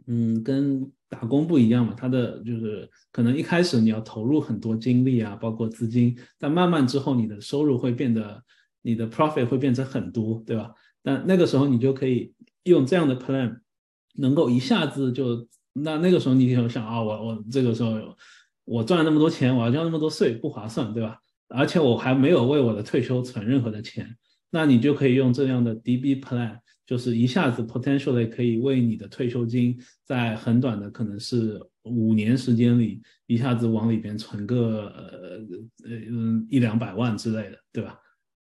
[0.07, 8.41] 嗯跟打工不一样嘛，它的就是可能一开始你要投入很多精力啊，包括资金，但慢慢之后你的收入会变得，
[8.81, 10.71] 你的 profit 会变成很多，对吧？
[11.03, 12.33] 但那个时候你就可以
[12.63, 13.57] 用这样的 plan，
[14.15, 18.15] 能够一下子就，那那个时候你就想啊，我我这个时候
[18.63, 21.17] 我赚了那么多钱，我要交那么多税，不划算，对吧？
[21.49, 24.15] 而且我还没有为我的退休存任何的钱，
[24.49, 26.59] 那你就可以用这样的 DB plan。
[26.91, 37.97] 就是一下子 potentially 可以为你的退休金在很短的可能是五年时间里一下子往里边存个呃呃嗯一两百万之类的，对吧？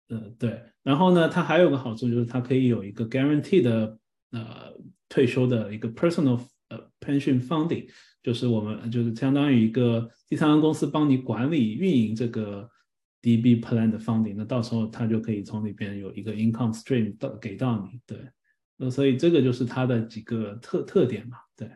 [0.10, 0.60] 嗯对。
[0.82, 4.00] 然后呢，它还有个好处就是它可以有一个 guaranteed 的
[4.32, 4.74] 呃
[5.08, 7.88] 退休的一个 personal 呃 pension funding，
[8.24, 12.68] 就是我们就是相当于一个第三方公司帮你管理运营这个。
[13.22, 18.18] DB plan 的 funding，那到时候他就可以从里边有一个 income stream 到给到你，对，
[18.78, 21.70] 那所以这个就是它的几个特特点嘛，对，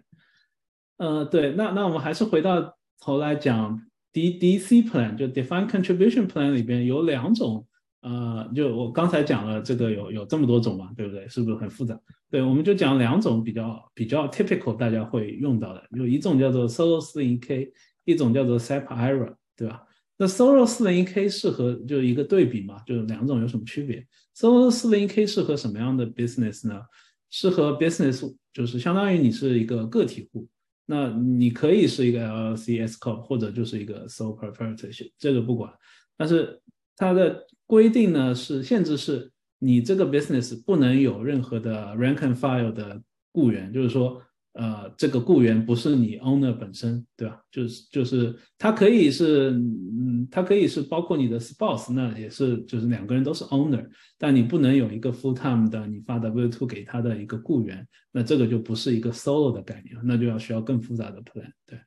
[0.98, 3.80] 呃，对，那那我们还是回到头来讲
[4.12, 7.68] D D C plan，就 Defined Contribution Plan 里边有两种，
[8.02, 11.28] 呃，就我刚才讲了这个有有这么多种嘛，对不对？
[11.28, 12.00] 是不是很复杂？
[12.32, 17.72] 对，我们就讲两种比较比较 typical 大家会用到的，有一种叫做 Solo 四零 K，
[18.04, 19.84] 一种叫做 SEP IRA，对吧？
[20.18, 24.06] 那 Solo 四零一 K 适合就一个对比嘛，就是两种有什么区别
[24.36, 26.82] ？Solo 四零一 K 适合什么样的 business 呢？
[27.30, 30.48] 适合 business 就是相当于你是一个个体户，
[30.86, 35.74] 那你可以是一个 LLC S corp 或者就是一个 sole proprietorship，这个不管。
[36.16, 36.62] 但是
[36.96, 43.02] 它的规定呢是限制是，你这个 business 不能有任何的 rank and file 的
[43.34, 44.22] 雇员，就是说。
[44.58, 47.38] 呃，这个雇员不是你 owner 本身，对吧？
[47.52, 53.86] 就是就是他可以是，嗯，他可以是包括你的 spouse，那也是就是两个人都是 owner，
[54.18, 61.78] 但你不能有一个 full time 的你发 W two 给他的一个雇员，那这个就不是一个 solo 的概念，那就要需要更复杂的 plan，对。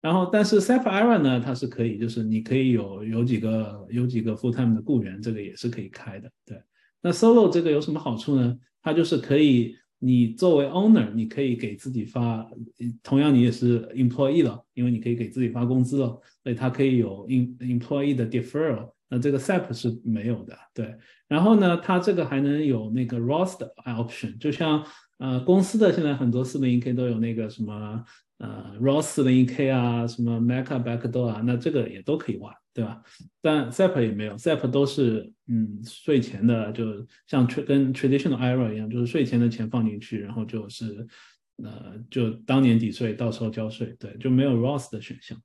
[0.00, 6.60] 然后但是 SEP IRA 呢，它是可以，就是你可以有有几个有几个 full time 的雇员，这个也是可以开的，对。
[7.00, 8.58] 那 solo 这个有什么好处呢？
[8.82, 9.76] 它就是可以。
[10.00, 12.48] 你作为 owner，你可以给自己发，
[13.02, 16.06] 同样你也是 employee 了，因为你可以给自己发工资了，
[16.42, 20.94] 所以它可以有 em employee 的 deferral，那这个 SEP 是没有的，对。
[21.26, 24.84] 然后呢，它这个还能有那个 Roth 的 option，就像
[25.18, 28.04] 呃公司的现在很多四零一 K 都有那个什么
[28.38, 32.54] 呃 Roth 四零一 K 啊，什么 Mecca Backdoor 啊，那这个也都可以玩。
[32.74, 33.02] 对吧？
[33.40, 41.06] 但 SEP 也没有，SEP 都是嗯税前的，就像跟 traditional IRA 一样，就是税前的钱放进去，然后就是
[41.62, 45.36] 呃就当年抵税，到时候交税，对，就没有 Roth 的选项。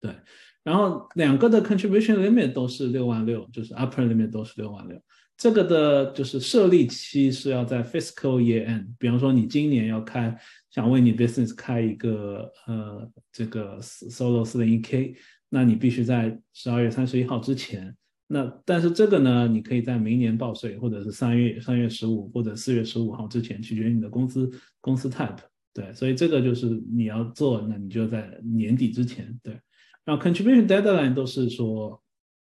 [0.00, 0.14] 对，
[0.62, 5.02] 然后两个的 contribution limit 都是六万六，就是 upper limit 都是六万六。
[5.36, 10.38] 这个的就是设立期是要在 fiscal year end，比方说你今年要开，
[10.70, 15.16] 想为你 business 开一个呃这个 solo 四零一 K。
[15.54, 17.96] 那你必须在十二月三十一号之前。
[18.26, 24.50] 那但是这个呢，你可以在明年报税，或者是三月三月十五或者四月十五号之前，取决于你的公司
[24.80, 25.38] 公司 type。
[25.72, 29.38] 对，所以这个就是你要做，那你就在年底之前。
[29.44, 29.56] 对，
[30.04, 32.02] 然后 contribution deadline 都是说，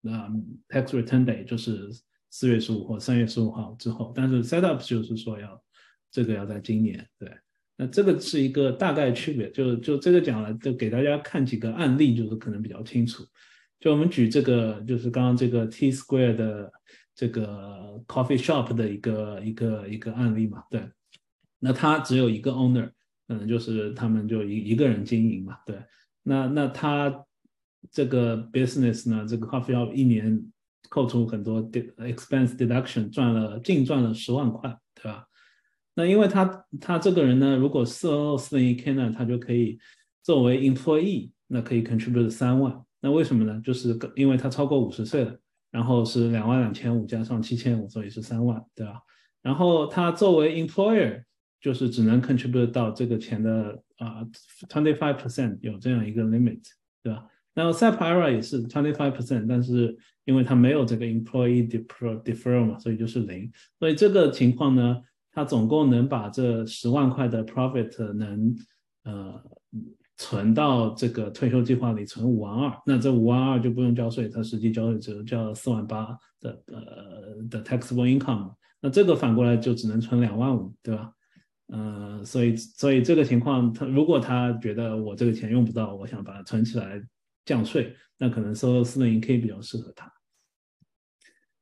[0.02, 0.30] 那
[0.70, 1.90] tax return day 就是
[2.30, 5.60] 四月十五或三月十五号之后，但是 set up 就是说要
[6.12, 7.04] 这个要在今年。
[7.18, 7.28] 对。
[7.82, 13.26] 那这个是一个大概区别，就就这个讲了，就给大家看几个案例，就是可能比较清楚。
[13.80, 16.72] 就我们举这个，就是刚刚这个 T Square 的
[17.16, 20.88] 这个 coffee shop 的一个一个一个案例嘛，对。
[21.58, 22.92] 那他只有一个 owner，
[23.28, 25.76] 可能就是他们就一一个人经营嘛，对。
[26.22, 27.26] 那那他
[27.92, 30.40] 这个 business 呢，这个 coffee shop 一年
[30.88, 35.26] 扣除很多 expense deduction，赚了净赚了十万块，对吧？
[35.94, 39.78] 那因为他他这个人呢，如果四二四零一 K 呢，他就可以
[40.24, 42.82] 作为 employee，那可以 contribute 三万。
[43.02, 43.60] 那为什么呢？
[43.64, 45.36] 就是因为他超过五十岁了，
[45.70, 49.02] 然后是两万两千五加上七千五，所以是三万，对吧？
[49.42, 51.24] 然后他作为 employer，
[51.60, 54.24] 就是只能 contribute 到这个钱的啊
[54.70, 56.62] twenty five percent 有这样一个 limit，
[57.04, 57.26] 对吧？
[57.54, 63.52] 然后 SEP IRA 也是 twenty five percent，但是因为他没有这个 employee defer defer 嘛，所以就是零。
[63.78, 65.02] 所以这个情况呢？
[65.34, 68.54] 他总共能把这十万块的 profit 能
[69.04, 69.42] 呃
[70.18, 81.12] 存到这个退休计划里存五万二，那这五万二就不用交税，他实际交税只有交四万八的呃的 taxable income，那这个反过来就只能存两万五，对吧？
[81.68, 87.02] 呃，所以所以这个情况，他如果他觉得我这个钱用不到，我想把它存起来
[87.46, 90.12] 降税，那可能 solo 四零一 K 比较适合他。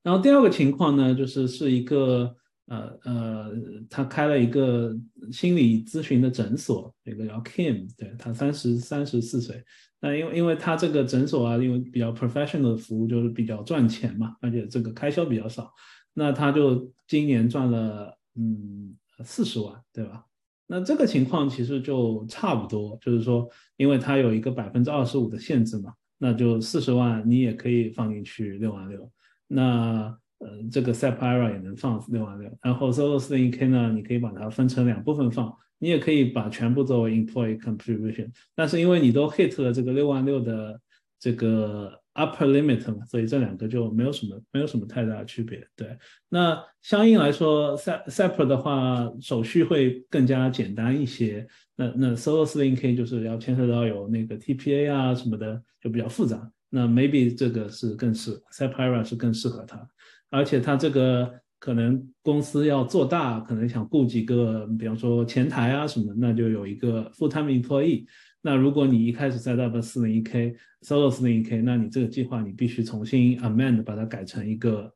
[0.02, 2.36] 然后第二个情况呢，就是是一个。
[2.70, 3.52] 呃呃，
[3.90, 4.96] 他开了一个
[5.32, 9.64] 心理咨询的诊所，一个叫 Kim，对他三十三十四岁。
[10.00, 15.74] 那因为因为他这个诊所啊，因为比较 professional 的服务，就是比较赚钱嘛，而且这个开销比较少，
[16.14, 20.24] 那他就今年赚了嗯四十万，对吧？
[20.68, 29.12] 那这个情况其实就差不多，就是说，因为他有一个百分之二十五的限制嘛，那就四十万你也可以放进去六万六，
[29.48, 30.16] 那。
[30.40, 40.80] 呃，这个 SEP IRA 也能放六万六，然后 Solo 四零一 K 呢，你可以把它分成两部分放，你也可以把全部作为 Employee Contribution，但是因为你都 hit 了这个六万六的
[41.20, 45.66] 这个 Upper Limit 嘛，所以这两个就没有什么没有什么太大的区别。
[45.76, 45.98] 对，
[46.30, 56.50] 那相应来说，SEP SEP 的话手续会更加简单一些，那那 Solo 四零 K 就是要牵涉到有那个 TPA 啊什么的，就比较复杂。
[56.70, 59.88] 那 Maybe 这个是更适 SEP IRA 是更适合他。
[60.30, 68.06] 而且它这个可能公司要做大，可能想雇几个，比方说前台啊什么，那就有一个 full time employee。
[68.42, 74.90] 那如果你一开始 set up 四零一 k solo 四零一 k，那你这个计划你必须重新 amend 把它改成一个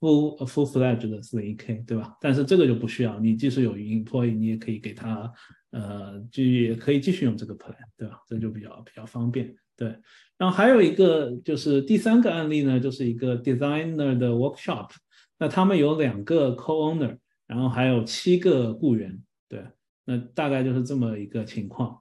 [0.00, 2.16] full full fledged 的四零一 k，对吧？
[2.20, 5.30] 但是这个就不需要，你即使有 employee，你也可以给他，
[5.70, 8.16] 呃，就也可以继续用这个 plan，对吧？
[8.28, 9.94] 这就比较比较方便，对。
[10.42, 14.88] 然后还有一个就是第三个案例呢，就是一个 designer 的 workshop。
[15.38, 17.16] 那他们有两个 co-owner，
[17.46, 19.16] 然后还有七个雇员，
[19.48, 19.64] 对，
[20.04, 21.96] 那大概就是这么一个情况，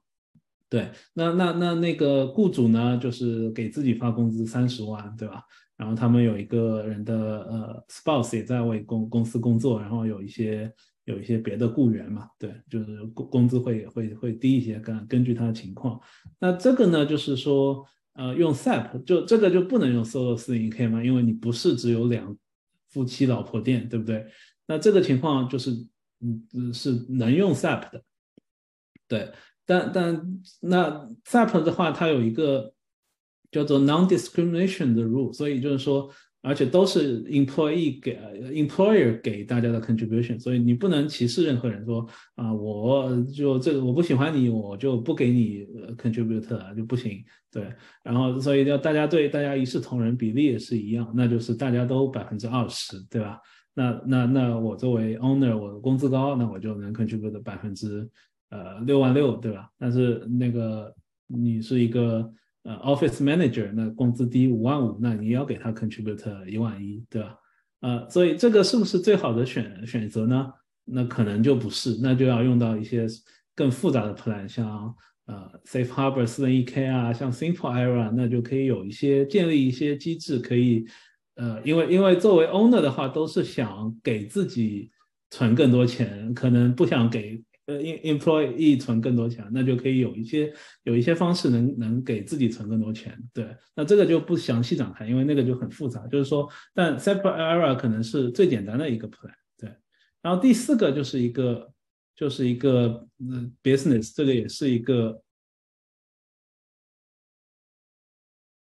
[0.68, 5.44] 对，那那那那个雇主呢，就是给自己发工资三十万，对吧？
[5.78, 7.14] 然后他们有一个人的
[7.44, 10.74] 呃 spouse 也在为公公司工作，然后有一些
[11.06, 16.02] 有一些别的雇员嘛，对，就是工工资会会会低一些，根根据他的情况。
[16.40, 21.04] 那这个呢，就是说呃用 SAP 就这个就不能用 Solo 40K 吗？
[21.04, 22.38] 因为你不是只有两。
[22.94, 24.28] 夫妻老婆店，对不对？
[24.68, 25.72] 那这个情况就是，
[26.20, 28.04] 嗯，是能用 SAP 的，
[29.08, 29.32] 对。
[29.66, 32.74] 但但那 SAP 的话，它有一个
[33.50, 38.18] 叫做 non-discrimination 的 rule，所以就是说，而且都是 employee 给
[38.52, 45.66] employer 给大家的 contribution，所以你不能歧视任何人，说啊，我就这个我不喜欢你，我就不给你
[45.98, 47.24] contribute 就不行。
[47.52, 47.72] 对，
[48.04, 53.40] 然后所以要大家对大家一视同仁，比例也是一样，那就是大家都百分之二十，对吧？
[53.74, 58.10] 那那那我作为 owner，我的工资高，那我就能 contribute 百分之
[58.50, 59.70] 呃六万六，对吧？
[59.78, 60.94] 但是那个
[61.28, 62.30] 你是一个
[62.64, 67.36] 呃 office manager，那工资低五万五，那你要给他 contribute 一万一，对吧？
[67.82, 70.52] 呃，所以这个是不是最好的选选择呢？
[70.86, 73.06] 那可能就不是，那就要用到一些
[73.56, 74.96] 更复杂的 plan，像。
[75.28, 80.84] 呃，Safe Harbor 四零一 K 啊，像 Simple Era，那就可以有一些建立一些机制，可以，
[81.36, 84.92] 呃，因为因为作为 Owner 的话，都是想给自己
[85.30, 87.42] 存更多钱，可能不想给
[87.78, 90.54] 呃 Employee 存更多钱，那就可以有一些
[90.84, 93.18] 有一些方式能能给自己存更多钱。
[93.34, 96.06] 对，那这个就不详细展开，因为那个就很复杂。
[96.08, 99.34] 就是说，但 Separate Era 可能是最简单的一个 Plan。
[99.58, 99.70] 对，
[100.22, 101.72] 然后第四个就是一个。
[102.14, 105.24] 就是一个嗯，business，这个也是一个，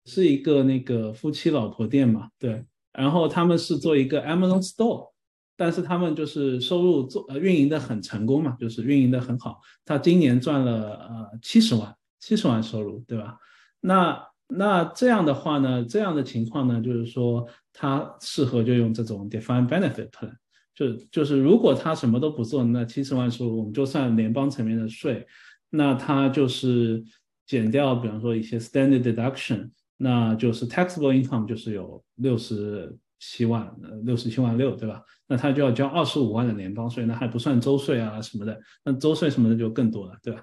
[0.05, 2.67] 是一个那个夫妻老婆店嘛，对。
[2.93, 5.11] 然后他们是做一个 Amazon Store，
[5.57, 9.61] 但是他们就是收入做呃运营的很成功嘛，就是运营的很好。
[9.85, 13.37] 他今年赚了呃七十万，七十万收入，对吧？
[13.81, 20.33] 那那这样的话呢，这样的情况呢，就是说他适合就用这种 defined benefit plan。
[20.75, 25.27] 就就是如果他什么都不做，那七十万收入我们就算联邦层面的税，
[25.71, 27.03] 那他就是
[27.47, 35.03] 减掉，比方说一些 standard deduction，那就是 taxable income 就是有六十七万，呃六十七万六，对吧？
[35.27, 40.43] 那他就要交二十五万的联邦税，那还不算州税啊什么的，那州税什么的就更多了，对吧？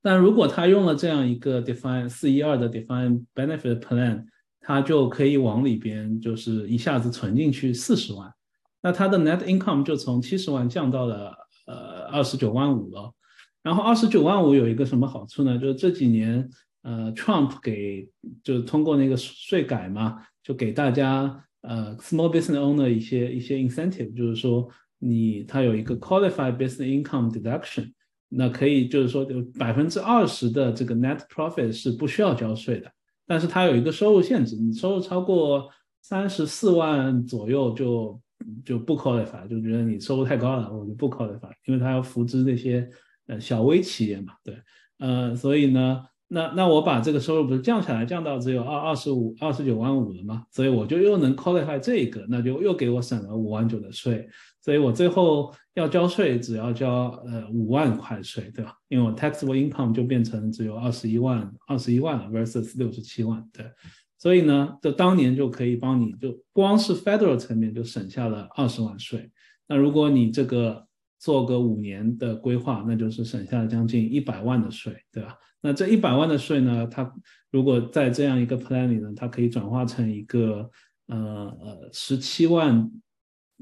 [0.00, 4.24] 但如果他用了这样一个 define 四一二的 define benefit plan，
[4.60, 8.32] 他就可以往里边就是一下子存进去四十万。
[8.80, 11.34] 那他的 net income 就从七十万降到了
[11.66, 13.12] 呃二十九万五了，
[13.62, 15.58] 然后二十九万五有一个什么好处呢？
[15.58, 16.48] 就是这几年
[16.82, 18.08] 呃 Trump 给
[18.42, 27.92] 就是通过那个税改嘛，就给大家呃 small business owner 一些一些 incentive，就是说你他有一个 qualified business income deduction，
[28.28, 32.90] 那可以就是说有百分之二十的这个 net profit 是不需要交税的，
[33.26, 38.20] 但是它有一个收入限制，你收入超过三十四万左右就。
[38.64, 42.88] 就不 qualify，就觉得你收入太高了，我就不 qualify，因为他要扶持那些
[43.26, 44.56] 呃小微企业嘛，对，
[44.98, 54.28] 呃，所以呢，那那我把这个收入不是降下来，降到只有二二十五二十九万五了嘛，所以我就又能 qualify 这个，那就又给我省了五万九的税，
[54.60, 58.74] 所以我最后要交税只要交呃五万块税，对吧？
[58.88, 63.64] 因为我 taxable income 就变成只有二十一万二十一万了 versus 六十七万，对。
[64.18, 69.30] 所以呢，就当年就可以帮你就光是 federal 层面就省下了二十万税。
[69.66, 70.84] 那如果你这个
[71.18, 75.34] 做个五年的规划，那就是省下了将近一百万的税，对吧？
[75.60, 77.12] 那这一百万的税呢，它
[77.50, 80.70] 如果在这样一个 plan 里呢，它可以转化成一个
[81.06, 81.16] 呃
[81.60, 82.90] 呃十七万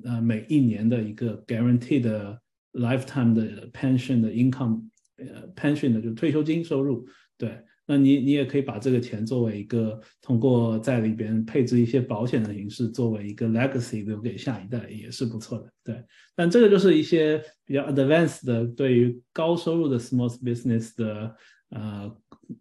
[0.05, 2.39] 呃每一年的一个 guaranteed
[2.73, 4.83] lifetime 的 pension 的 income
[5.17, 7.07] 呃 pension 的就退休金收入，
[7.39, 7.63] 对。
[7.89, 15.71] 那你你也可以把这个钱作为一个通过在里边配置一些保险的形式，作为一个 legacy 留给下一代也是不错的。
[15.85, 21.33] 对，但这个就是一些比较 advanced 的对于高收入的 small business 的
[21.71, 22.17] 呃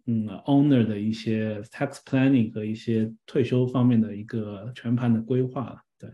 [0.06, 5.78] 嗯 owner 的一些 tax planning 和一些退休方面的一个全盘的规划了。
[5.98, 6.10] 对，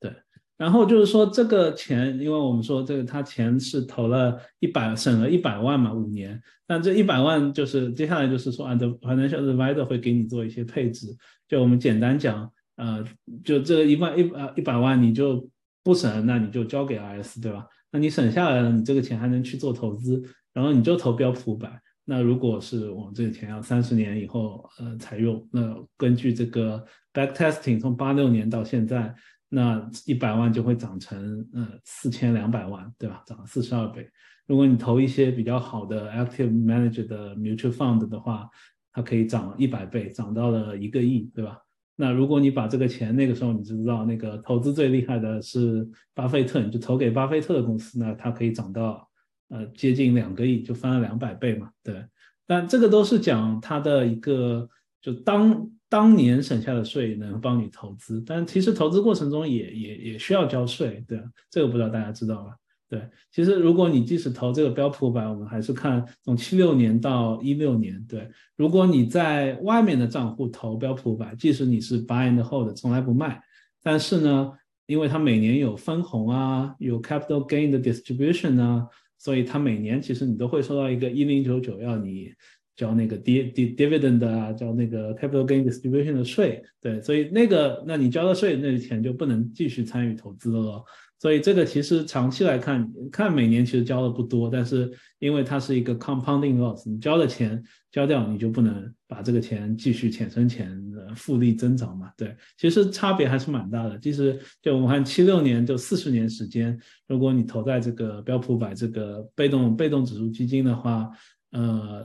[0.00, 0.14] 对，
[0.56, 6.40] 然后就是说这个钱，因为我们说这个他钱是投了一百，省了一百万嘛，五年。
[6.66, 11.14] 但这一百万就是接下来就是说，按照 financial advisor 会给你做一些配置。
[11.46, 13.04] 就我们简单讲，呃，
[13.44, 15.50] 就这个一万一呃一百万你就
[15.82, 17.66] 不省，那你就交给 RS，对吧？
[17.90, 20.22] 那你省下来了，你这个钱还能去做投资，
[20.52, 21.80] 然后你就投标普五百。
[22.04, 29.14] 那如果是我们这个钱要三十年以后呃才用，那根据这个 back testing 从八六年到现在。
[29.54, 33.22] 那一百万就会涨成呃四千两百万，对吧？
[33.26, 34.08] 涨了四十二倍。
[34.46, 38.48] 如果你投一些比较好的 active manager 的 mutual fund 的话，
[38.90, 41.58] 它可以涨一百倍，涨到了一个亿，对吧？
[41.96, 49.08] 那如果你把这个钱那个时候你知道那个投资最厉害的是巴菲特，你就投给巴菲特的公司，那它可以涨到
[49.48, 52.04] 呃接近两个亿，就翻了两百倍嘛，对。
[52.46, 54.68] 但这个都是讲它的一个
[55.00, 55.68] 就当。
[55.92, 62.56] 当年省下的税能帮你投资，但其实投资过程中也也也需要交税，对这个不知道大家知道吧？
[62.92, 73.40] 对，其实如果你即使投这个标普五百，我们还是看从七六年到一六年，对，如果你在外面的账户投标普五百，即使你是 buy and hold，从来不卖，
[73.82, 74.52] 但是呢，
[74.84, 78.86] 因为它每年有分红啊，有 capital gain 的 distribution 啊，
[79.16, 82.30] 所以它每年其实你都会收到一个一零九九要你。
[82.74, 90.82] 交那个 d d dividend 啊，交那个 capital gain distribution 的税，对，所以那个，那你交的税，那钱就不能继续参与投资了。
[91.22, 97.62] 所以这个其实长期来看，看每年其实交的不多，但是因为它是一个 compounding loss，你交的钱
[97.92, 100.76] 交掉，你就不能把这个钱继续钱生钱，
[101.14, 102.10] 复利增长嘛。
[102.16, 103.96] 对，其实差别还是蛮大的。
[104.00, 111.08] 其实就我们看七六年就四十年时间，如果你投在这个标普百这个被动被动指数基金的话，
[111.52, 112.04] 呃。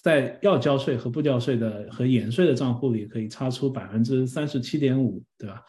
[0.00, 5.60] 在要交税和不交税的和延税的账户里，可以差出百分之三十七点五，对吧？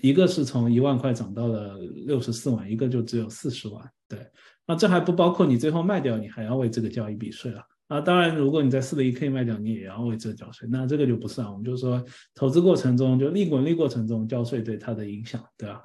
[0.00, 4.18] 一个是从一万块涨到了六十四万，一个就只有四十万，对。
[4.66, 7.62] 那这还不包括你最后卖掉，你还要为这个交一笔税了。
[7.86, 11.50] 啊，当然，如果你在四零一 K 卖掉，你也要为这个交税，那这个就不算。
[11.50, 12.04] 我们就说，
[12.34, 15.82] 投资过程中就利滚利过程中交税对它的影响，对吧？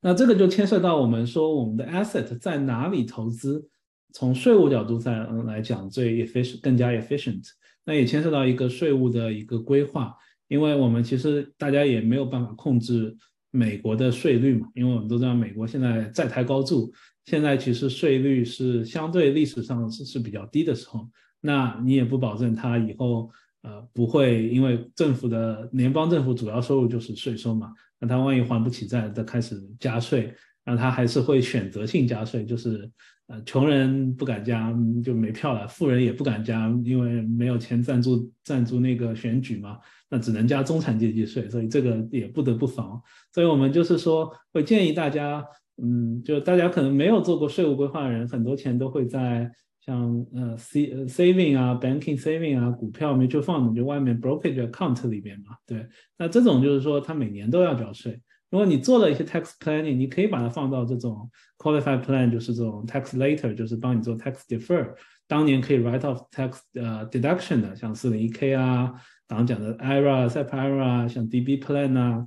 [0.00, 3.68] 那这个就牵涉到我们说我们的 asset 在哪里投资。
[4.14, 7.42] 从税务角度上来讲，最 efficient 更加 efficient，
[7.84, 10.16] 那也牵涉到一个税务的一个规划，
[10.48, 13.16] 因为我们其实大家也没有办法控制
[13.50, 16.92] 美国的税率嘛，因为我们都知道美国现在债台高筑，
[17.26, 21.08] 现在其实税率是相对历史上是是比较低的时候，
[21.40, 23.30] 那你也不保证它以后
[23.62, 30.34] 呃不会因为政府的联邦政府主要收入就是税收嘛，那它万一还不起债，再开始加税，
[30.64, 32.90] 那它还是会选择性加税，就是。
[33.30, 34.74] 呃，穷人不敢加
[35.04, 39.78] 就没票了，富人也不敢加，因为没有钱赞助赞助那个选举嘛，
[40.10, 43.00] 那只能加中产阶级税，所以这个也不得不防。
[43.32, 45.44] 所以我们就是说，会建议大家，
[45.82, 49.50] 嗯，就大家可能没有做过税务规划的人，很多钱都会在
[49.84, 55.86] 像呃 C saving 啊，banking saving 啊，股票 mutual fund 就外面 brokerage account 里边嘛，对，
[56.16, 58.20] 那这种就是说他每年都要缴税。
[58.50, 64.90] 如果你做了一些 tax planning，你可以把它放到这种 qualified plan，就是这种 tax later，就是帮你做 tax defer，
[65.26, 68.94] 当年可以 write off tax 呃 deduction 的，像四零一 k 啊，
[69.28, 72.26] 刚刚讲的 IRA、SEP IRA，像 DB plan 啊，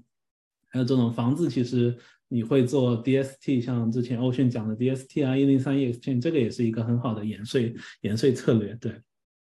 [0.70, 1.98] 还有这种房子，其实
[2.30, 8.74] 你会做 DST，像之前欧迅讲的 DST 啊，一零三 exchange，这个也是一个很好的延税延税策略。
[8.76, 9.02] 对，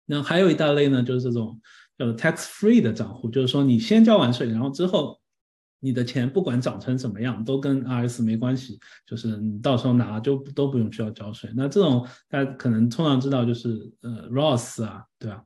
[0.06, 1.60] 那还有一大类呢，就是这种
[1.98, 5.20] 叫做 tax free 的账户，就是说你先交完税，然后之后。
[5.84, 11.50] 你的钱不管涨成什么样，都跟 RS 没关系，就是你到时候拿就都不用需要交税。
[11.56, 15.42] 那这种大家可能通常知道，就是呃 Roth 啊，对吧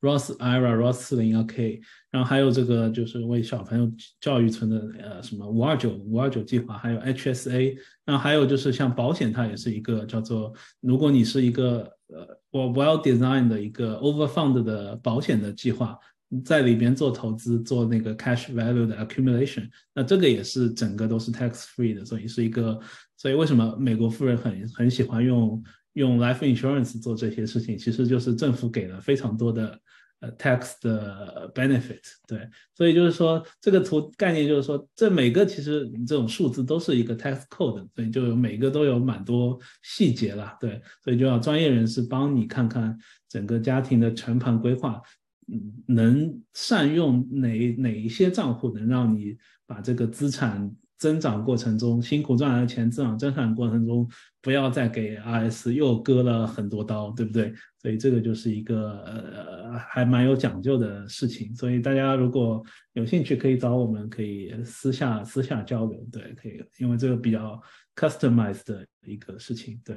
[0.00, 1.80] Ross Ira Ross 四零幺 K，
[2.10, 3.90] 然后还有这个就是为小朋友
[4.20, 15.98] 教育存的呃什么五二九五二九计划，还有 HSA，然后还有就是像保险，它也是一个叫做，如果你是一个呃 well designed 的一个 overfund 的保险的计划。
[16.44, 22.78] 在里边做投资，做那个 cash value 的 accumulation，那这个也是整个都是 tax free 的，所以是一个，
[23.16, 25.64] 所以为什么美国富人很很喜欢用
[25.98, 29.78] 用 life insurance 做这些事情，其实就是政府给了非常多的
[30.20, 42.96] 呃 tax 的 benefit，对，所以就是说这个图概念就是说，这每个其实这种数字都是一个 tax code，所以就有每个都有蛮多细节了，对，所以就要专业人士帮你看看
[43.28, 45.02] 整个家庭的全盘规划。
[45.50, 47.48] 嗯能善用哪
[47.78, 49.34] 哪一些账户，能让你
[49.66, 54.08] 把这个资产增长过程中辛苦赚来的钱，增长增长过程中
[54.42, 57.54] 不要再给 RS 又割了很多刀，对不对？
[57.80, 61.54] 所以这个就是一个呃还蛮有讲究的事情。
[61.54, 62.62] 所以大家如果
[62.94, 67.60] 有兴趣，可以找我们，可以私下私下交流，对，可以，因为这个比较
[67.94, 69.96] customized 的一个事情，对，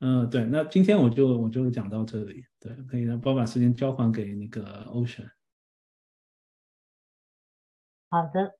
[0.00, 0.44] 嗯，对。
[0.44, 5.30] 那今天我就我就讲到这里，对，可以让包把时间交还给那个 Ocean。
[8.10, 8.59] 好的。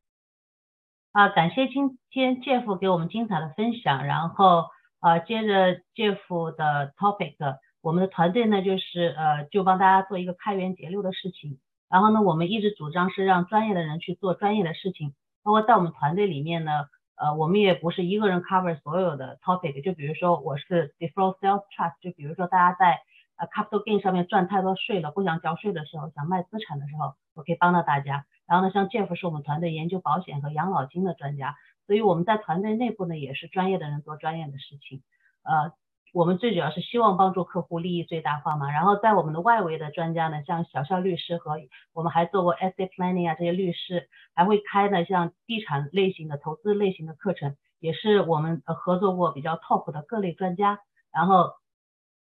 [1.13, 4.07] 啊，感谢今天 Jeff 给我们精彩的分享。
[4.07, 4.67] 然后，
[5.01, 7.35] 呃，接着 Jeff 的 topic，
[7.83, 11.59] 我们的团队呢，就是呃，就帮大家做一个开源节流的事情。
[11.89, 15.13] 然后呢，我们一直主张是让专业的人去做专业的事情。
[15.43, 16.85] 包括在我们团队里面呢，
[17.17, 19.83] 呃，我们也不是一个人 cover 所有的 topic。
[19.83, 23.01] 就比如说，我是 default sales trust，就比如说大家在
[23.37, 28.27] 呃 capital gain 上面赚太多税了，不想交税的时候，想卖资产的时候，我可以帮到大家。
[28.51, 31.55] 然后呢，像 Jeff 是我们团队研究保险和养老金的专家，
[31.87, 35.05] 所以我们在团队内部呢也是专业的人做专业的事情。
[35.45, 35.73] 呃，
[36.13, 38.73] 我们最主要是希望帮助客户利益最大化嘛。
[38.73, 41.61] 然后在我们的外围的专家呢，像小肖律师和
[41.93, 50.81] 我们还做过 asset planning 啊这些律师，还会开呢像地产类型的投资类型的课程，也是我们合作过比较 top 的各类专家，
[51.13, 51.53] 然后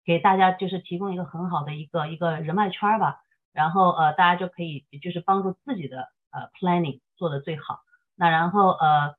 [0.05, 3.21] 给大家就是提供一个很好的一个一个人脉圈吧。
[3.53, 7.79] 然后呃，大家就可以就是帮助自己的呃 planning 做的最好。
[8.15, 9.15] 那然后呃，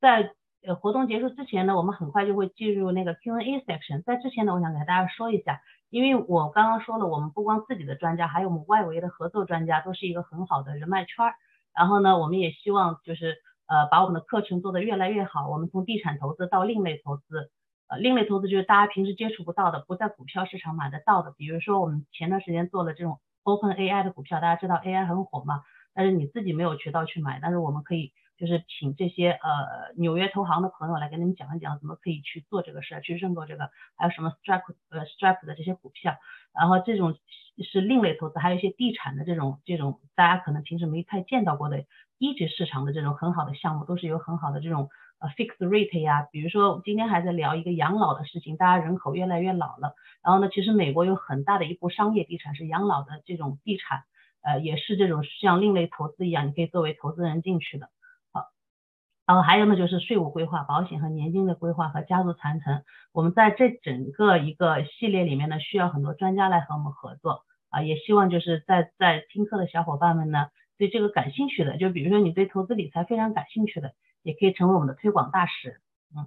[0.00, 0.32] 在
[0.66, 4.02] 呃活动结束之前呢，我们很快就会进入那个 Q&A section。
[4.02, 11.34] 在之前呢，我想给大家说一下，因为我刚刚说了，我们不光自己的专家，还有我们外围的合作专家，都是一个很好的人脉圈儿。
[11.74, 13.36] 然后呢，我们也希望就是
[13.66, 15.48] 呃把我们的课程做得越来越好。
[15.48, 17.50] 我们从地产投资到另类投资，
[17.88, 21.34] 呃另类投资就是大家平时接触不到的，不在股票市场买得到的。
[21.36, 23.18] 比如说我们前段时间做了这种。
[23.44, 25.62] Open AI 的股票，大家知道 AI 很火嘛？
[25.94, 36.16] 但是你自己没有渠道去买，但是我们可以就是请这些呃纽约投行的朋友来跟你们讲一讲，怎么可以去做这个事儿，去认购这个，还有什么 Stripe 呃 Stripe 的这些股票，
[36.52, 37.16] 然后这种
[37.70, 41.84] 是另类投资，还有一些地产的这种这种大家可能平时没太见到过的
[42.18, 44.88] 一级市场的这种很好的项目，都是有很好的这种。
[45.20, 54.02] 呃，fixed rate 呀，比如说今天还在聊一个养老的事情，大家人口越来越老了，然后呢，其实美国有很大的一部商业地产是养老的这种地产，
[54.42, 57.88] 呃，也是这种像另类投资一样，你可以作为投资人进去的。
[58.32, 58.48] 好，
[59.26, 62.82] 然后还有呢，就是税务规划、保险和年金的规划和家族传承，
[63.12, 73.94] 我们在这整个一个系列里面呢，需要很多专家来和我们合作啊，也希望就是在在听课的小伙伴们呢，对这个感兴趣的，就比如说你对投资理财非常感兴趣的。
[74.24, 75.80] 也可以成为我们的推广大使，
[76.16, 76.26] 嗯，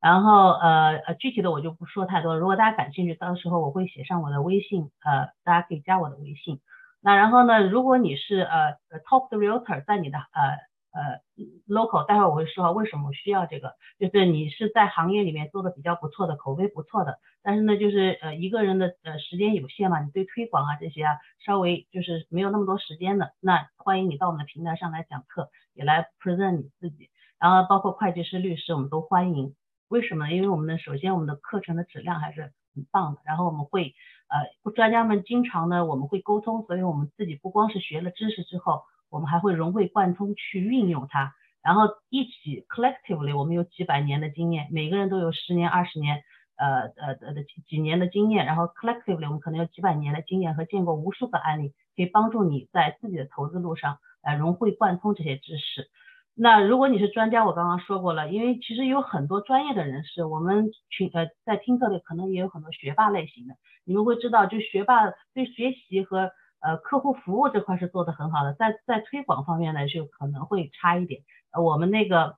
[0.00, 6.60] 然后呃呃具体的我就不说太多，如果大家感兴趣，到时候我会写上我的微信，呃，大家可以加我的微信。
[7.00, 8.74] 那然后呢，如果你是呃
[9.08, 10.58] top 的 realtor，在你的呃
[10.90, 11.20] 呃
[11.68, 27.10] local，待会儿我会说为什么需要这个，就是你是在行业里面做的比较不错的，口碑不错的，但是呢，就是呃一个人的呃时间有限嘛，你对推广啊这些啊稍微就是没有那么多时间的，那欢迎你到我们的平台上来讲课，也来 present 你自己。
[27.38, 29.54] 然后包括会计师、律师，我们都欢迎。
[29.88, 30.30] 为什么？
[30.30, 33.20] 因为我们的首先我们的课程的质量还是很棒的。
[33.24, 33.94] 然后我们会
[34.28, 41.34] 呃专家们经常呢我们会沟通，所以我们自己不光是学了知识之后，我们还会融会贯通去运用它。
[41.62, 46.22] 然后一起 collectively 我们有几百年的经验，每个人都有十年、二十年，
[46.56, 48.46] 呃呃呃的几年的经验。
[48.46, 55.90] 然后 collectively 我们可能有几百年的经验和见过无数个案例，可以帮助你在自己的投资路上呃融会贯通这些知识。
[56.38, 63.54] 那如果你是专家，我刚刚说过了，因为其实有很多专业的人士，我们群呃在听课的可能也有很多学霸类型的，
[63.86, 66.30] 你们会知道，就学霸对学习和
[66.60, 71.22] 呃客户服务这块是做的很好的，在在推广方面呢就可能会差一点。
[71.52, 72.36] 呃，我们那个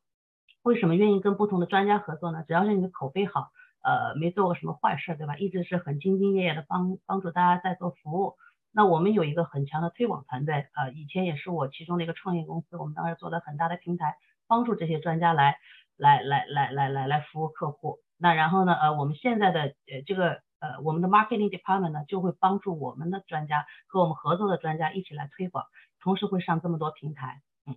[0.63, 2.45] 为什么愿意跟不同的专家合作呢？
[2.47, 3.49] 只要是你的口碑好，
[3.83, 5.37] 呃，没做过什么坏事，对吧？
[5.37, 8.35] 一直是很兢兢业业的帮帮助大家在做服务。
[8.73, 14.17] 那我们有一个很强的推广团队，呃，以前也是我其中的一个创业公司，我们当时做了很大的平台，
[14.47, 15.57] 帮助这些专家来
[15.97, 17.99] 来来来来来来服务客户。
[18.19, 25.65] 那然后呢，呃，我们现在的呃这个呃我们的 marketing department 呢，就会帮助我们的专家和我们合作的专家一起来推广，
[26.01, 27.75] 同时会上这么多平台，嗯，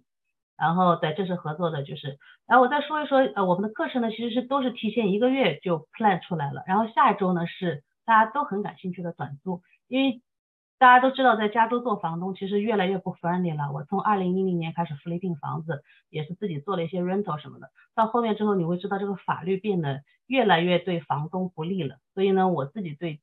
[0.58, 10.22] 然后对，这是合作的，就是，然后我再说一说，呃，我们的课程呢，其实是都是提前一个月就 plan 出来了，然后下一周呢是大家都很感兴趣的短租，因为。
[10.82, 13.72] 大家都知道，在加州做房东其实越来越不 friendly 了。
[13.72, 17.70] 我从二零一零年开始 flipping 房子，也是自己做了一些 rental 什么的。
[17.94, 21.98] 到后面之后，你会知道这个法律变得越来越对房东不利了。
[22.16, 23.20] 所以呢，我自己对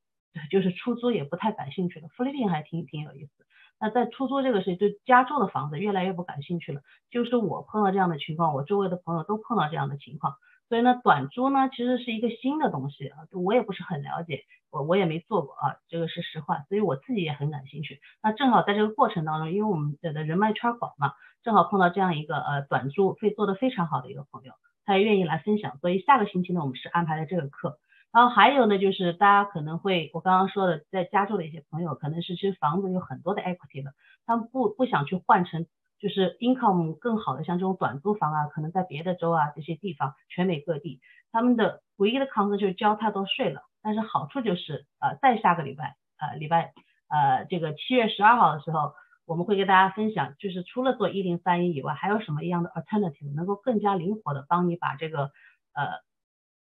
[0.52, 2.06] 就是出租也不太感兴趣了。
[2.16, 3.32] flipping 还挺挺有意思。
[3.80, 6.82] 那在出租这个事情，对加州的房子越来越不感兴趣了。
[7.10, 10.34] 就是我碰到这样的情况，我周围的朋友都碰到这样的情况。
[10.68, 16.64] 所以呢，短租呢其实是一个新的东西啊，我也不是很了解，我我也没做过啊，这个是实话。
[16.68, 18.00] 所以我自己也很感兴趣。
[18.22, 21.12] 那正好在这个过程当中，因为我们的人脉圈广嘛，
[21.42, 24.52] 正好碰到这样一个呃短租会做得非常好的一个朋友，
[24.84, 25.78] 他也愿意来分享。
[25.78, 27.78] 所以下个星期呢，我们是安排了这个课。
[28.10, 33.92] 然后还有呢，就是大家可能会，我刚刚说的，在加州的一些朋友，可能是其实房子有很多的 equity 的，
[34.24, 35.66] 他们不不想去换成
[36.00, 41.00] 就是 income 更好的，像这种短租房啊，可能在别的州啊这些地方，全美各地，
[41.32, 43.60] 他们的唯一的 concern 就是交太多税了。
[43.88, 46.74] 但是好处就是，呃，在下个礼拜，呃，礼拜，
[47.08, 48.92] 呃，这个七月十二号的时候，
[49.24, 55.30] 我们会给大家分享，就是除了做一零三一以外，还有什么一样的 alternative 能够更加灵活的帮你把这个，
[55.72, 56.06] 呃。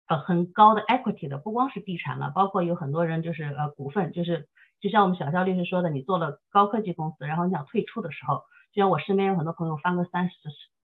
[0.07, 4.49] 呃，很高的 equity 的，不光是地产了，包括有很多人就是呃股份，就是
[4.81, 8.43] 就像我们小肖律师说的，你做了高科技公司，然后你想退出的时候，
[8.73, 10.35] 就像我身边有很多朋友翻个三十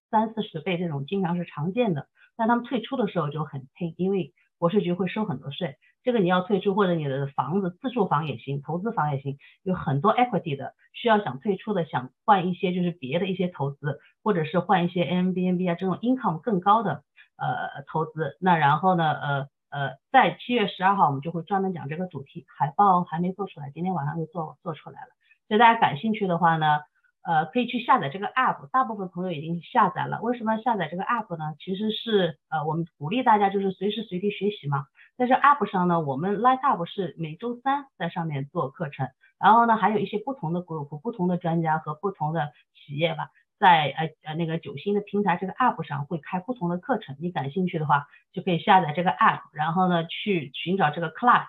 [0.10, 2.08] 三四十倍这种，经常是常见的。
[2.38, 5.76] 但他们退出的时候就很拼，因为国税局会收很多税。
[6.04, 17.04] 这个你要退出，或者你的房子自住房也行，投资房也行，有很多 equity 的，需要想退出的，想换一些就是别的一些投资，或者是换一些 a m b n b 啊这种 income 更高的。
[17.40, 25.10] 呃，投资那然后呢，呃呃，在七月十二号我们就会专门讲这个主题，海报还没做出来，今天晚上就做做出来了。
[25.48, 26.80] 所以大家感兴趣的话呢，
[27.22, 30.20] 呃，可以去下载这个 app，大部分朋友已经下载了。
[30.24, 31.54] 为什么要下载这个 app 呢？
[31.60, 34.86] 其实是呃，我们鼓励大家就是随时随地学习嘛。
[35.18, 43.30] 在这 app 上呢，我们 Light Up 是每周三在上面做课程，然后呢，还有一些不同的 group、不同的专家和不同的企业吧。
[43.60, 51.48] 在呃呃那个九星的平台这个 app 上会开不同的课程，你感兴趣的话就可以下载这个 app，然后呢去寻找这个 class，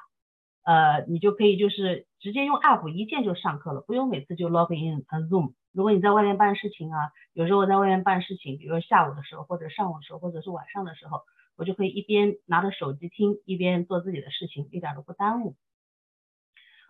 [0.64, 5.52] 呃你就可以就是直接用 app 一键就上课了，不用每次就 log in Zoom。
[5.74, 11.20] 如果你在外面办事情啊，有时候我在外面办事情，比如说下午的时候或者上午的时候或者是晚上的时候，
[11.58, 15.56] 我就可以一边拿着手机听，一边做自己的事情，一点都不耽误。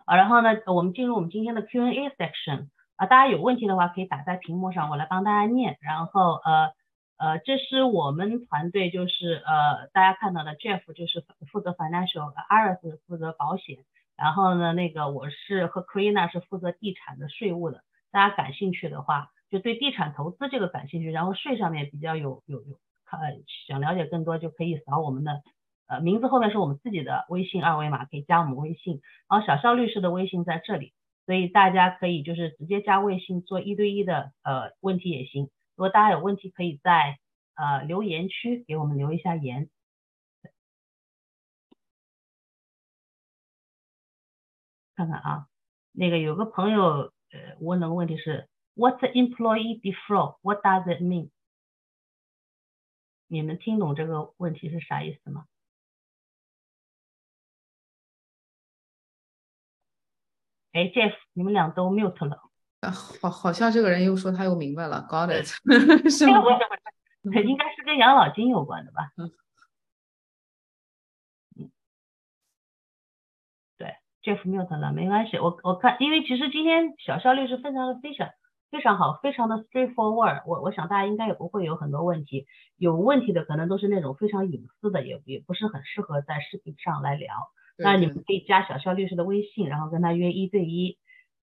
[0.05, 2.69] 啊，然后呢我们进入我们今天的 Q&A section。
[2.95, 5.77] 啊，大家有问题的话可以打在屏幕上，我来帮大家念。
[5.81, 6.73] 然后呃
[7.17, 13.79] 呃，这是我们团队，就是呃大家看到的 Jeff 就是负责 financial，Aris 负责保险，
[14.15, 17.83] 然后呢那个我是和 Karina 是负责地产的税务的。
[18.11, 22.77] 大家感兴趣的话，就对地产投资这个感兴趣，然后税上面比较有有有
[23.17, 25.43] 呃想了解更多，就可以扫我们的
[25.87, 29.01] 呃名字后面是我们自己的微信二维码，可以加我们微信。
[29.29, 30.93] 然后小肖律师的微信在这里。
[31.25, 35.43] 所以大家可以就是直接加微信做一对一的呃问题也行。
[35.75, 37.19] 如果大家有问题，可以在
[37.53, 39.69] 呃留言区给我们留一下言。
[44.95, 45.47] 看看啊，
[45.91, 50.39] 那个有个朋友呃问的问题是，What's employee default?
[50.41, 51.29] What does it mean?
[53.31, 55.45] 你们听懂这个问题是啥意思吗？
[60.73, 62.41] 哎，Jeff，你们俩都 mute 了。
[62.81, 65.45] 啊，好，好像这个人又说他又明白了，got it，
[66.09, 66.41] 是吗？
[67.23, 69.11] 应该是跟养老金有关的吧？
[69.17, 69.31] 嗯，
[71.57, 71.71] 嗯，
[73.77, 75.37] 对，Jeff mute 了，没关系。
[75.37, 78.27] 我我看，因为其实今天小效率是非常的非常
[78.71, 80.43] 非常好，非常的 straightforward。
[80.45, 82.45] 我我想大家应该也不会有很多问题，
[82.77, 87.33] 有问题的可能都是那种非常隐私的，也也不是很适合在视频上来聊。
[87.77, 90.97] 那你们可以加小肖律师的微信，然后跟他约一对一，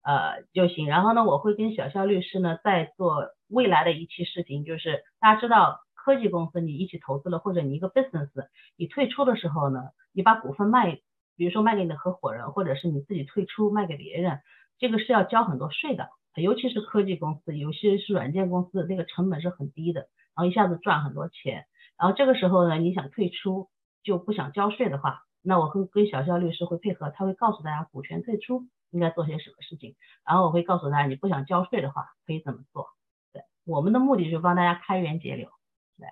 [0.03, 0.87] 呃就行。
[0.87, 8.29] 然后呢，我会跟小肖律师呢再做未来的一期视频，就是大家知道科技公司你一起投资了，或者你一个 business，
[8.75, 9.81] 你退出的时候呢，
[10.13, 10.99] 你把股份卖，
[11.37, 14.41] 比如说卖给你的合伙人，或者是你自己退出卖给别人，
[14.77, 16.09] 这个是要交很多税的，
[16.41, 20.01] 尤其是科技公司，有些是软件公司，那个成本是很低的，
[20.35, 21.65] 然后一下子赚很多钱。
[21.97, 23.69] 然后这个时候呢，你想退出
[24.03, 25.21] 就不想交税的话。
[25.47, 29.95] 那我会跟小肖律师会配合，他会告诉大家股权退出应该做些什么事情，
[30.25, 32.87] 然后我会告诉大家你不想交税的话可以怎么做。
[33.31, 35.51] 对，我们的目的就是帮大家开源节流。
[35.99, 36.07] 对，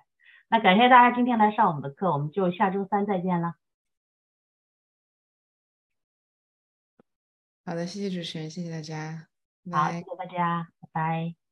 [0.48, 3.54] 那感谢大家今天来上我们的课，我们就下周三再见了。
[7.66, 9.33] 好的，谢谢主持人，谢谢大家。
[9.70, 11.43] 好，谢谢大家，拜拜。